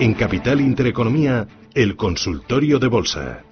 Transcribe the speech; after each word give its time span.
En 0.00 0.14
Capital 0.14 0.60
Intereconomía, 0.60 1.46
el 1.72 1.94
consultorio 1.94 2.80
de 2.80 2.88
bolsa. 2.88 3.43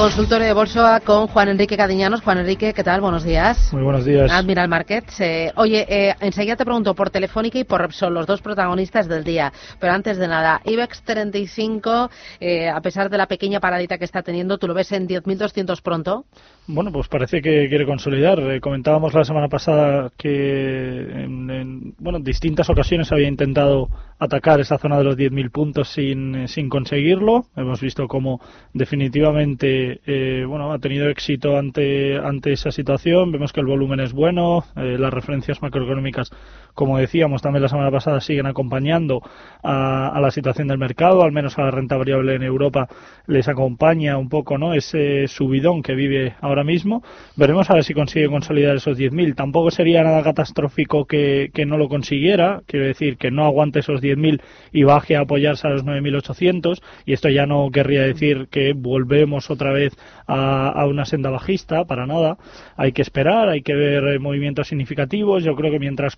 Consultorio 0.00 0.46
de 0.46 0.54
bolsa 0.54 0.98
con 1.04 1.26
Juan 1.26 1.50
Enrique 1.50 1.76
Cadiñanos. 1.76 2.22
Juan 2.22 2.38
Enrique, 2.38 2.72
¿qué 2.72 2.82
tal? 2.82 3.02
Buenos 3.02 3.22
días. 3.22 3.70
Muy 3.70 3.82
buenos 3.82 4.06
días. 4.06 4.32
Admiral 4.32 4.66
Markets. 4.66 5.20
Eh, 5.20 5.52
oye, 5.56 5.84
eh, 5.86 6.14
enseguida 6.20 6.56
te 6.56 6.64
pregunto 6.64 6.94
por 6.94 7.10
Telefónica 7.10 7.58
y 7.58 7.64
por 7.64 7.82
Repsol, 7.82 8.14
los 8.14 8.26
dos 8.26 8.40
protagonistas 8.40 9.08
del 9.08 9.24
día. 9.24 9.52
Pero 9.78 9.92
antes 9.92 10.16
de 10.16 10.26
nada, 10.26 10.62
IBEX 10.64 11.02
35, 11.02 12.08
eh, 12.40 12.70
a 12.70 12.80
pesar 12.80 13.10
de 13.10 13.18
la 13.18 13.26
pequeña 13.26 13.60
paradita 13.60 13.98
que 13.98 14.06
está 14.06 14.22
teniendo, 14.22 14.56
¿tú 14.56 14.68
lo 14.68 14.72
ves 14.72 14.90
en 14.92 15.06
10.200 15.06 15.82
pronto? 15.82 16.24
Bueno, 16.66 16.90
pues 16.92 17.08
parece 17.08 17.42
que 17.42 17.68
quiere 17.68 17.84
consolidar. 17.84 18.38
Eh, 18.38 18.58
comentábamos 18.58 19.12
la 19.12 19.24
semana 19.24 19.48
pasada 19.48 20.10
que 20.16 21.00
en, 21.00 21.50
en, 21.50 21.94
bueno, 21.98 22.20
distintas 22.20 22.70
ocasiones 22.70 23.12
había 23.12 23.28
intentado 23.28 23.88
atacar 24.20 24.60
esa 24.60 24.78
zona 24.78 24.98
de 24.98 25.04
los 25.04 25.16
10.000 25.16 25.50
puntos 25.50 25.88
sin, 25.88 26.34
eh, 26.36 26.48
sin 26.48 26.68
conseguirlo. 26.68 27.46
Hemos 27.56 27.80
visto 27.80 28.06
cómo 28.06 28.40
definitivamente 28.72 29.89
eh, 30.06 30.44
bueno, 30.46 30.72
ha 30.72 30.78
tenido 30.78 31.08
éxito 31.08 31.56
ante, 31.56 32.18
ante 32.18 32.52
esa 32.52 32.70
situación. 32.70 33.32
Vemos 33.32 33.52
que 33.52 33.60
el 33.60 33.66
volumen 33.66 34.00
es 34.00 34.12
bueno, 34.12 34.64
eh, 34.76 34.96
las 34.98 35.12
referencias 35.12 35.62
macroeconómicas, 35.62 36.30
como 36.74 36.98
decíamos 36.98 37.42
también 37.42 37.62
la 37.62 37.68
semana 37.68 37.90
pasada, 37.90 38.20
siguen 38.20 38.46
acompañando 38.46 39.22
a, 39.62 40.08
a, 40.08 40.20
la 40.20 40.30
situación 40.30 40.68
del 40.68 40.78
mercado, 40.78 41.22
al 41.22 41.32
menos 41.32 41.58
a 41.58 41.62
la 41.62 41.70
renta 41.70 41.96
variable 41.96 42.34
en 42.34 42.42
Europa 42.42 42.88
les 43.30 43.48
acompaña 43.48 44.18
un 44.18 44.28
poco 44.28 44.58
¿no? 44.58 44.74
ese 44.74 45.28
subidón 45.28 45.82
que 45.82 45.94
vive 45.94 46.34
ahora 46.40 46.64
mismo. 46.64 47.02
Veremos 47.36 47.70
a 47.70 47.74
ver 47.74 47.84
si 47.84 47.94
consigue 47.94 48.28
consolidar 48.28 48.76
esos 48.76 48.98
10.000. 48.98 49.34
Tampoco 49.36 49.70
sería 49.70 50.02
nada 50.02 50.22
catastrófico 50.22 51.06
que, 51.06 51.50
no 51.66 51.78
lo 51.78 51.88
consiguiera, 51.88 52.62
quiero 52.66 52.86
decir, 52.86 53.16
que 53.16 53.30
no 53.30 53.44
aguante 53.44 53.80
esos 53.80 54.02
10.000 54.02 54.40
y 54.72 54.82
baje 54.82 55.16
a 55.16 55.20
apoyarse 55.20 55.66
a 55.68 55.70
los 55.70 55.84
9.800 55.84 56.82
y 57.06 57.12
esto 57.12 57.28
ya 57.28 57.46
no 57.46 57.70
querría 57.70 58.02
decir 58.02 58.48
que 58.50 58.72
volvemos 58.74 59.50
otra 59.50 59.72
vez 59.72 59.96
a, 60.26 60.68
a, 60.68 60.86
una 60.86 61.04
senda 61.04 61.30
bajista, 61.30 61.84
para 61.84 62.06
nada. 62.06 62.38
Hay 62.76 62.92
que 62.92 63.02
esperar, 63.02 63.48
hay 63.48 63.62
que 63.62 63.74
ver 63.74 64.18
movimientos 64.18 64.68
significativos. 64.68 65.44
Yo 65.44 65.54
creo 65.54 65.70
que 65.70 65.78
mientras 65.78 66.16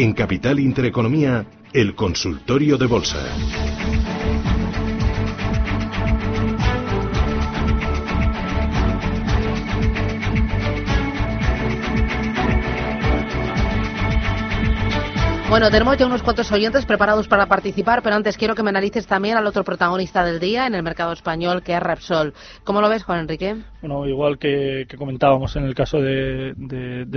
En 0.00 0.14
Capital 0.14 0.58
Intereconomía, 0.58 1.44
el 1.74 1.94
consultorio 1.94 2.78
de 2.78 2.86
bolsa. 2.86 3.18
Bueno, 15.50 15.68
tenemos 15.68 15.96
ya 15.96 16.06
unos 16.06 16.22
cuantos 16.22 16.52
oyentes 16.52 16.86
preparados 16.86 17.26
para 17.26 17.46
participar, 17.46 18.02
pero 18.04 18.14
antes 18.14 18.38
quiero 18.38 18.54
que 18.54 18.62
me 18.62 18.70
analices 18.70 19.08
también 19.08 19.36
al 19.36 19.44
otro 19.48 19.64
protagonista 19.64 20.24
del 20.24 20.38
día 20.38 20.68
en 20.68 20.76
el 20.76 20.84
mercado 20.84 21.12
español, 21.12 21.64
que 21.64 21.74
es 21.74 21.82
Repsol. 21.82 22.34
¿Cómo 22.62 22.80
lo 22.80 22.88
ves, 22.88 23.02
Juan 23.02 23.18
Enrique? 23.18 23.56
Bueno, 23.80 24.06
igual 24.06 24.38
que, 24.38 24.86
comentábamos 24.96 25.56
en 25.56 25.64
el 25.64 25.74
caso 25.74 26.00
de, 26.00 26.54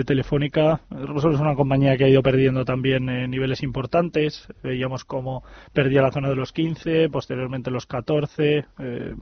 Telefónica, 0.03 0.81
Repsol 0.89 1.35
es 1.35 1.39
una 1.39 1.53
compañía 1.53 1.95
que 1.95 2.05
ha 2.05 2.09
ido 2.09 2.23
perdiendo 2.23 2.65
también 2.65 3.07
eh, 3.07 3.27
niveles 3.27 3.61
importantes. 3.61 4.47
Veíamos 4.63 5.05
cómo 5.05 5.43
perdía 5.71 6.01
la 6.01 6.11
zona 6.11 6.29
de 6.29 6.35
los 6.35 6.51
15, 6.53 7.09
posteriormente 7.09 7.69
los 7.69 7.85
14. 7.85 8.65
Eh, 8.79 9.15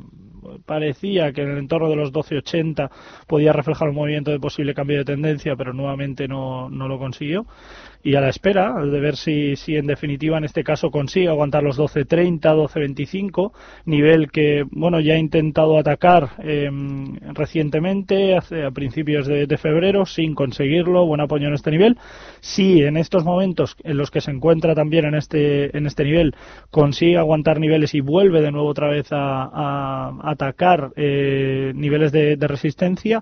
parecía 0.66 1.34
que 1.34 1.42
en 1.42 1.52
el 1.52 1.58
entorno 1.58 1.90
de 1.90 1.98
los 1.98 2.14
12.80 2.14 2.90
podía 3.28 3.52
reflejar 3.52 3.90
un 3.90 3.96
movimiento 3.96 4.32
de 4.32 4.40
posible 4.40 4.74
cambio 4.74 5.00
de 5.00 5.06
tendencia, 5.06 5.58
pero 5.58 5.74
nuevamente 5.74 6.30
no, 6.30 6.70
no 6.70 6.88
lo 6.88 6.98
consiguió. 6.98 7.46
Y 8.04 8.16
a 8.16 8.22
la 8.22 8.30
espera 8.30 8.74
de 8.84 9.00
ver 9.00 9.16
si, 9.16 9.56
si 9.56 9.76
en 9.76 9.88
definitiva 9.88 10.38
en 10.38 10.44
este 10.44 10.64
caso 10.64 10.92
consigue 10.92 11.28
aguantar 11.28 11.64
los 11.64 11.78
12.30, 11.78 12.40
12.25, 12.40 13.52
nivel 13.86 14.32
que 14.32 14.64
bueno 14.72 15.00
ya 15.00 15.14
ha 15.14 15.18
intentado 15.18 15.78
atacar 15.78 16.32
em, 16.40 17.16
recientemente, 17.34 18.36
hace, 18.36 18.64
a 18.64 18.72
principios 18.72 19.28
de, 19.28 19.58
febrero, 19.58 20.06
sin 20.06 20.34
conseguirlo, 20.34 21.06
buen 21.06 21.22
apoyo 21.22 21.48
en 21.48 21.54
este 21.54 21.72
nivel. 21.72 21.98
Si 22.40 22.82
en 22.82 22.98
estos 22.98 23.24
momentos 23.24 23.76
en 23.84 23.98
los 23.98 24.10
que 24.10 24.22
se 24.22 24.32
encuentra 24.32 24.74
también 24.74 25.06
en 25.06 25.16
este, 25.16 25.76
en 25.78 25.86
este 25.86 26.04
nivel 26.04 26.36
consigue 26.72 27.18
aguantar 27.18 27.60
niveles 27.60 27.94
y 27.94 28.00
vuelve 28.00 28.42
de 28.42 28.52
nuevo 28.52 28.68
otra 28.68 28.90
vez 28.90 29.08
a, 29.12 30.12
atacar 30.24 30.92
eh, 30.96 31.72
niveles 31.76 32.12
de, 32.12 32.38
de 32.38 32.48
resistencia, 32.48 33.22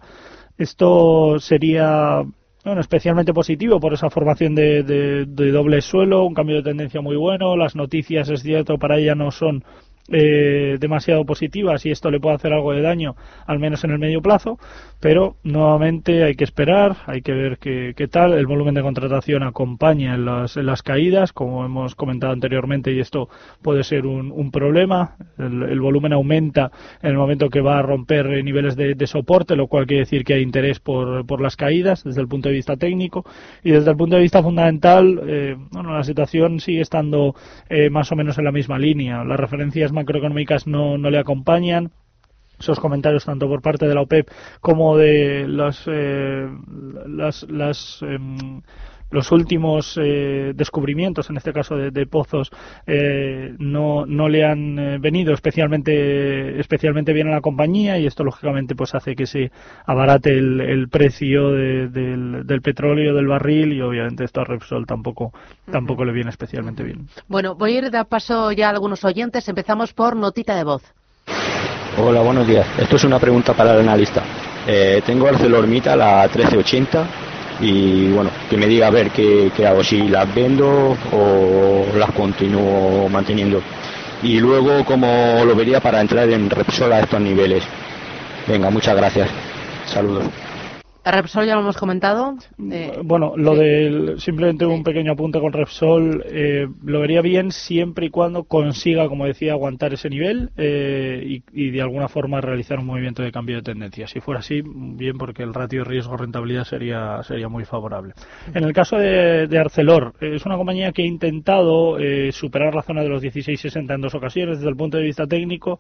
esto 0.58 1.40
sería 1.40 2.24
bueno, 2.66 2.82
especialmente 2.82 3.34
positivo 3.34 3.80
por 3.80 3.94
esa 3.94 4.10
formación 4.10 4.54
de, 4.54 4.84
de, 4.84 5.52
doble 5.52 5.82
suelo, 5.82 6.26
un 6.26 6.34
cambio 6.34 6.58
de 6.58 6.64
tendencia 6.64 7.02
muy 7.02 7.16
bueno. 7.16 7.56
Las 7.56 7.76
noticias, 7.76 8.30
es 8.30 8.42
cierto, 8.42 8.78
para 8.78 8.98
ella 8.98 9.16
no 9.16 9.32
son 9.32 9.64
eh, 10.12 10.78
demasiado 10.80 11.26
positivas 11.26 11.86
y 11.86 11.92
esto 11.92 12.12
le 12.12 12.20
puede 12.20 12.36
hacer 12.36 12.54
algo 12.54 12.74
de 12.74 12.82
daño, 12.82 13.16
al 13.46 13.60
menos 13.60 13.84
en 13.84 13.92
el 13.92 14.00
medio 14.00 14.22
plazo, 14.22 14.58
pero 15.00 15.38
nuevamente 15.44 16.24
hay 16.24 16.36
que 16.36 16.44
esperar, 16.44 16.98
hay 17.06 17.22
que 17.22 17.32
ver 17.32 17.58
qué, 17.58 18.08
tal. 18.12 18.34
El 18.34 18.48
volumen 18.48 18.74
de 18.74 18.82
contratación 18.82 19.44
acompaña 19.44 20.16
en 20.16 20.26
las, 20.26 20.56
las, 20.58 20.84
caídas, 20.84 21.32
como 21.32 21.66
hemos 21.66 21.96
comentado 21.96 22.34
anteriormente, 22.34 22.92
y 22.92 23.00
esto 23.00 23.30
puede 23.62 23.84
ser 23.84 24.06
un, 24.06 24.32
un 24.32 24.52
problema. 24.52 25.16
El, 25.38 25.80
volumen 25.80 26.14
aumenta 26.14 26.72
en 27.02 27.12
el 27.12 27.18
momento 27.18 27.50
que 27.50 27.62
va 27.62 27.80
a 27.80 27.82
romper 27.82 28.44
niveles 28.44 28.76
de, 28.76 29.08
soporte, 29.08 29.56
lo 29.56 29.68
cual 29.68 29.88
quiere 29.88 30.02
decir 30.02 30.24
que 30.24 30.34
hay 30.34 30.42
interés 30.42 30.80
por, 30.80 31.26
por, 31.26 31.42
las 31.42 31.56
caídas 31.56 32.04
desde 32.04 32.22
el 32.22 32.28
punto 32.28 32.50
de 32.50 32.56
vista 32.56 32.76
técnico 32.78 33.26
y 33.64 33.72
desde 33.72 33.92
el 33.92 33.98
punto 33.98 34.18
de 34.18 34.22
vista 34.22 34.44
fundamental, 34.44 35.22
eh, 35.26 35.56
bueno, 35.72 35.94
la 35.96 36.04
situación 36.04 36.60
sigue 36.60 36.82
estando 36.82 37.36
eh, 37.70 37.90
más 37.90 38.12
o 38.12 38.16
menos 38.16 38.38
en 38.38 38.46
la 38.46 38.52
misma 38.52 38.78
línea. 38.78 39.24
Las 39.24 39.40
referencias 39.40 39.92
macroeconómicas 40.00 40.68
no, 40.68 40.98
no 40.98 41.10
le 41.10 41.19
acompañan. 41.19 41.92
Esos 42.60 42.80
comentarios 42.80 43.24
tanto 43.24 43.48
por 43.48 43.62
parte 43.62 43.88
de 43.88 43.96
la 43.96 44.01
OPEP 44.01 44.30
como 44.60 44.98
de 44.98 45.48
las, 45.48 45.84
eh, 45.88 46.50
las, 47.07 47.44
las 47.44 48.01
em, 48.01 48.62
los 49.12 49.32
últimos 49.32 50.00
eh, 50.02 50.54
descubrimientos, 50.56 51.30
en 51.30 51.38
este 51.38 51.54
caso 51.54 51.76
de, 51.76 52.06
pozos, 52.06 52.52
eh, 52.86 53.56
no, 53.58 54.06
no 54.06 54.30
le 54.30 54.46
han 54.46 54.80
eh, 54.80 54.98
venido 55.00 55.34
especialmente, 55.34 56.60
especialmente 56.60 57.14
bien 57.14 57.28
a 57.28 57.32
la 57.32 57.42
compañía 57.42 57.98
y 57.98 58.06
esto 58.06 58.24
lógicamente 58.24 58.76
pues 58.76 58.96
hace 58.96 59.16
que 59.16 59.26
se 59.26 59.52
abarate 59.86 60.38
el, 60.38 60.62
el 60.62 60.90
precio 60.90 61.52
del, 61.52 62.46
del, 62.46 62.62
petróleo, 62.62 63.16
del 63.16 63.28
barril 63.28 63.74
y 63.74 63.82
obviamente 63.82 64.24
esto 64.24 64.42
a 64.42 64.46
Repsol 64.46 64.86
tampoco, 64.86 65.34
tampoco 65.72 66.06
le 66.06 66.14
viene 66.14 66.30
especialmente 66.30 66.84
bien. 66.84 67.08
Bueno, 67.28 67.56
voy 67.56 67.76
a 67.76 67.78
ir 67.80 67.92
de 67.92 68.06
paso 68.06 68.52
ya 68.52 68.68
a 68.68 68.72
algunos 68.72 69.04
oyentes. 69.04 69.48
Empezamos 69.50 69.94
por 69.94 70.16
notita 70.16 70.56
de 70.56 70.64
voz. 70.64 70.84
Hola, 71.98 72.22
buenos 72.22 72.48
días. 72.48 72.66
Esto 72.80 72.96
es 72.96 73.04
una 73.04 73.20
pregunta 73.20 73.54
para 73.54 73.74
el 73.74 73.82
analista. 73.82 74.24
Eh, 74.68 75.02
tengo 75.06 75.28
ArcelorMittal 75.28 76.00
la 76.00 76.22
1380 76.24 77.29
y 77.62 78.12
bueno, 78.12 78.30
que 78.50 78.58
me 78.58 78.68
diga 78.68 78.88
a 78.88 78.92
ver 78.92 79.12
qué, 79.12 79.52
hago, 79.66 79.84
si 79.84 80.08
las 80.08 80.34
vendo 80.34 80.98
o 81.12 81.86
las 81.98 82.12
continúo 82.12 83.10
manteniendo. 83.10 83.62
Y 84.24 84.40
luego 84.40 84.84
cómo 84.86 85.42
lo 85.46 85.56
vería 85.56 85.80
para 85.80 86.02
entrar 86.02 86.30
en 86.30 86.50
Repsol 86.50 86.92
a 86.94 87.02
estos 87.02 87.22
niveles. 87.22 87.64
Venga, 88.48 88.70
muchas 88.70 88.96
gracias. 88.96 89.30
Saludos. 89.86 90.26
Repsol 91.12 91.46
ya 91.46 91.56
lo 91.56 91.62
hemos 91.62 91.78
comentado. 91.78 92.36
Eh, 92.72 93.00
bueno, 93.04 93.34
lo 93.36 93.56
del 93.56 94.20
simplemente 94.20 94.66
un 94.66 94.84
pequeño 94.84 95.14
apunte 95.14 95.40
con 95.40 95.52
Repsol, 95.52 96.24
eh, 96.26 96.68
lo 96.84 97.00
vería 97.00 97.22
bien 97.22 97.52
siempre 97.52 98.06
y 98.08 98.10
cuando 98.10 98.44
consiga, 98.44 99.08
como 99.08 99.26
decía, 99.26 99.54
aguantar 99.54 99.94
ese 99.94 100.10
nivel 100.10 100.52
eh, 100.58 101.42
y, 101.52 101.70
de 101.72 101.82
alguna 101.82 102.08
forma 102.08 102.42
realizar 102.42 102.80
un 102.80 102.86
movimiento 102.86 103.24
de 103.24 103.32
cambio 103.32 103.56
de 103.56 103.62
tendencia. 103.64 104.08
Si 104.08 104.20
fuera 104.20 104.42
así, 104.42 104.62
bien, 104.64 105.18
porque 105.18 105.44
el 105.44 105.54
ratio 105.54 105.84
riesgo-rentabilidad 105.84 106.66
sería, 106.66 107.24
sería 107.24 107.48
muy 107.48 107.66
favorable. 107.66 108.14
En 108.54 108.64
el 108.64 108.74
caso 108.74 108.98
de, 108.98 109.48
de 109.48 109.58
Arcelor, 109.58 110.14
es 110.20 110.46
una 110.46 110.58
compañía 110.58 110.92
que 110.92 111.04
ha 111.04 111.06
intentado 111.06 111.98
superar 112.32 112.76
la 112.76 112.84
zona 112.84 113.02
de 113.02 113.10
los 113.10 113.24
16.60 113.24 113.96
en 113.96 114.02
dos 114.02 114.16
ocasiones 114.16 114.58
desde 114.58 114.70
el 114.70 114.76
punto 114.76 114.98
de 114.98 115.04
vista 115.04 115.26
técnico, 115.26 115.80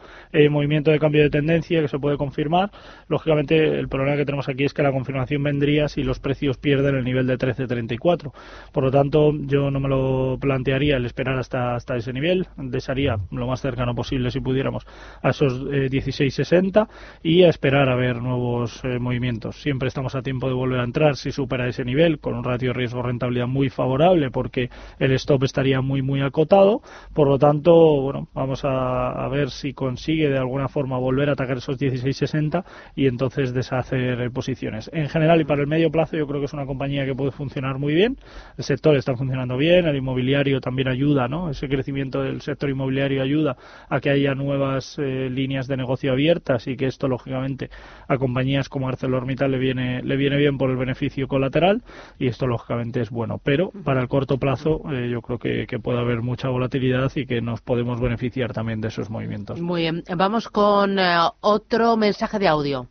movimiento 0.49 0.91
de 0.91 0.99
cambio 0.99 1.21
de 1.23 1.29
tendencia 1.29 1.81
que 1.81 1.87
se 1.87 1.99
puede 1.99 2.17
confirmar. 2.17 2.71
Lógicamente, 3.07 3.79
el 3.79 3.87
problema 3.87 4.17
que 4.17 4.25
tenemos 4.25 4.47
aquí 4.49 4.63
es 4.63 4.73
que 4.73 4.83
la 4.83 4.91
confirmación 4.91 5.18
vendría 5.39 5.87
si 5.87 6.03
los 6.03 6.19
precios 6.19 6.57
pierden 6.57 6.95
el 6.95 7.03
nivel 7.03 7.27
de 7.27 7.37
13.34. 7.37 8.31
Por 8.71 8.83
lo 8.83 8.91
tanto, 8.91 9.31
yo 9.33 9.71
no 9.71 9.79
me 9.79 9.89
lo 9.89 10.37
plantearía 10.39 10.97
el 10.97 11.05
esperar 11.05 11.37
hasta, 11.37 11.75
hasta 11.75 11.95
ese 11.95 12.13
nivel. 12.13 12.47
Desearía 12.57 13.17
lo 13.31 13.47
más 13.47 13.61
cercano 13.61 13.95
posible, 13.95 14.31
si 14.31 14.39
pudiéramos, 14.39 14.85
a 15.21 15.29
esos 15.29 15.61
16.60 15.63 16.83
eh, 16.83 16.89
y 17.23 17.43
a 17.43 17.49
esperar 17.49 17.89
a 17.89 17.95
ver 17.95 18.21
nuevos 18.21 18.81
eh, 18.83 18.99
movimientos. 18.99 19.61
Siempre 19.61 19.87
estamos 19.87 20.15
a 20.15 20.21
tiempo 20.21 20.47
de 20.47 20.53
volver 20.53 20.79
a 20.79 20.83
entrar 20.83 21.15
si 21.15 21.31
supera 21.31 21.67
ese 21.67 21.85
nivel, 21.85 22.19
con 22.19 22.35
un 22.35 22.43
ratio 22.43 22.73
riesgo-rentabilidad 22.73 23.47
muy 23.47 23.69
favorable, 23.69 24.31
porque 24.31 24.69
el 24.99 25.11
stop 25.13 25.43
estaría 25.43 25.81
muy, 25.81 26.01
muy 26.01 26.21
acotado. 26.21 26.81
Por 27.13 27.27
lo 27.27 27.37
tanto, 27.37 28.01
bueno, 28.01 28.27
vamos 28.33 28.65
a, 28.65 29.11
a 29.11 29.27
ver 29.29 29.49
si 29.49 29.73
consigue 29.73 30.29
de 30.29 30.37
alguna 30.37 30.67
forma 30.67 30.97
volver 30.97 31.29
a 31.29 31.33
atacar 31.33 31.57
esos 31.57 31.79
16.60 31.79 32.63
y 32.95 33.07
entonces 33.07 33.53
deshacer 33.53 34.29
posiciones 34.31 34.89
en 34.99 35.09
general 35.09 35.41
y 35.41 35.45
para 35.45 35.61
el 35.61 35.67
medio 35.67 35.91
plazo 35.91 36.17
yo 36.17 36.27
creo 36.27 36.39
que 36.39 36.45
es 36.45 36.53
una 36.53 36.65
compañía 36.65 37.05
que 37.05 37.15
puede 37.15 37.31
funcionar 37.31 37.77
muy 37.79 37.93
bien. 37.93 38.17
El 38.57 38.63
sector 38.63 38.95
está 38.95 39.15
funcionando 39.15 39.57
bien, 39.57 39.85
el 39.85 39.95
inmobiliario 39.95 40.61
también 40.61 40.87
ayuda, 40.87 41.27
¿no? 41.27 41.49
Ese 41.49 41.67
crecimiento 41.67 42.21
del 42.21 42.41
sector 42.41 42.69
inmobiliario 42.69 43.21
ayuda 43.21 43.57
a 43.89 43.99
que 43.99 44.09
haya 44.09 44.35
nuevas 44.35 44.97
eh, 44.99 45.29
líneas 45.29 45.67
de 45.67 45.77
negocio 45.77 46.11
abiertas 46.11 46.67
y 46.67 46.75
que 46.75 46.87
esto 46.87 47.07
lógicamente 47.07 47.69
a 48.07 48.17
compañías 48.17 48.69
como 48.69 48.87
ArcelorMittal 48.87 49.51
le 49.51 49.57
viene 49.57 50.01
le 50.03 50.15
viene 50.17 50.37
bien 50.37 50.57
por 50.57 50.69
el 50.69 50.77
beneficio 50.77 51.27
colateral 51.27 51.83
y 52.17 52.27
esto 52.27 52.47
lógicamente 52.47 53.01
es 53.01 53.09
bueno. 53.09 53.39
Pero 53.43 53.71
para 53.83 54.01
el 54.01 54.07
corto 54.07 54.37
plazo 54.37 54.81
eh, 54.91 55.09
yo 55.09 55.21
creo 55.21 55.39
que, 55.39 55.79
puede 55.79 55.99
haber 55.99 56.21
mucha 56.21 56.49
volatilidad 56.49 57.11
y 57.15 57.25
que 57.25 57.41
nos 57.41 57.61
podemos 57.61 58.01
beneficiar 58.01 58.51
también 58.53 58.81
de 58.81 58.89
esos 58.89 59.09
movimientos. 59.09 59.61
Muy 59.61 59.83
bien, 59.83 60.03
vamos 60.15 60.49
con 60.49 60.99
eh, 60.99 61.17
otro 61.39 61.95
mensaje 61.95 62.37
de 62.37 62.47
audio. 62.47 62.87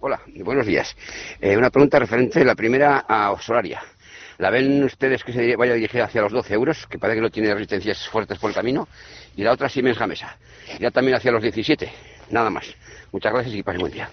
Hola, 0.00 0.20
buenos 0.44 0.66
días. 0.66 0.96
Eh, 1.40 1.56
una 1.56 1.70
pregunta 1.70 1.98
referente, 1.98 2.44
la 2.44 2.54
primera 2.54 3.04
a 3.08 3.34
Solaria. 3.40 3.82
¿La 4.38 4.50
ven 4.50 4.84
ustedes 4.84 5.24
que 5.24 5.32
se 5.32 5.56
vaya 5.56 5.74
dirigida 5.74 6.04
hacia 6.04 6.20
los 6.20 6.32
12 6.32 6.54
euros, 6.54 6.86
que 6.86 6.98
parece 6.98 7.16
que 7.16 7.22
no 7.22 7.30
tiene 7.30 7.54
resistencias 7.54 8.08
fuertes 8.08 8.38
por 8.38 8.50
el 8.50 8.54
camino? 8.54 8.86
Y 9.36 9.42
la 9.42 9.52
otra 9.52 9.68
Siemens 9.68 9.98
Gamesa. 9.98 10.36
Ya 10.78 10.90
también 10.90 11.16
hacia 11.16 11.32
los 11.32 11.42
17. 11.42 11.90
Nada 12.30 12.50
más. 12.50 12.66
Muchas 13.12 13.32
gracias 13.32 13.54
y 13.54 13.62
pasen 13.62 13.80
buen 13.80 13.92
día. 13.92 14.10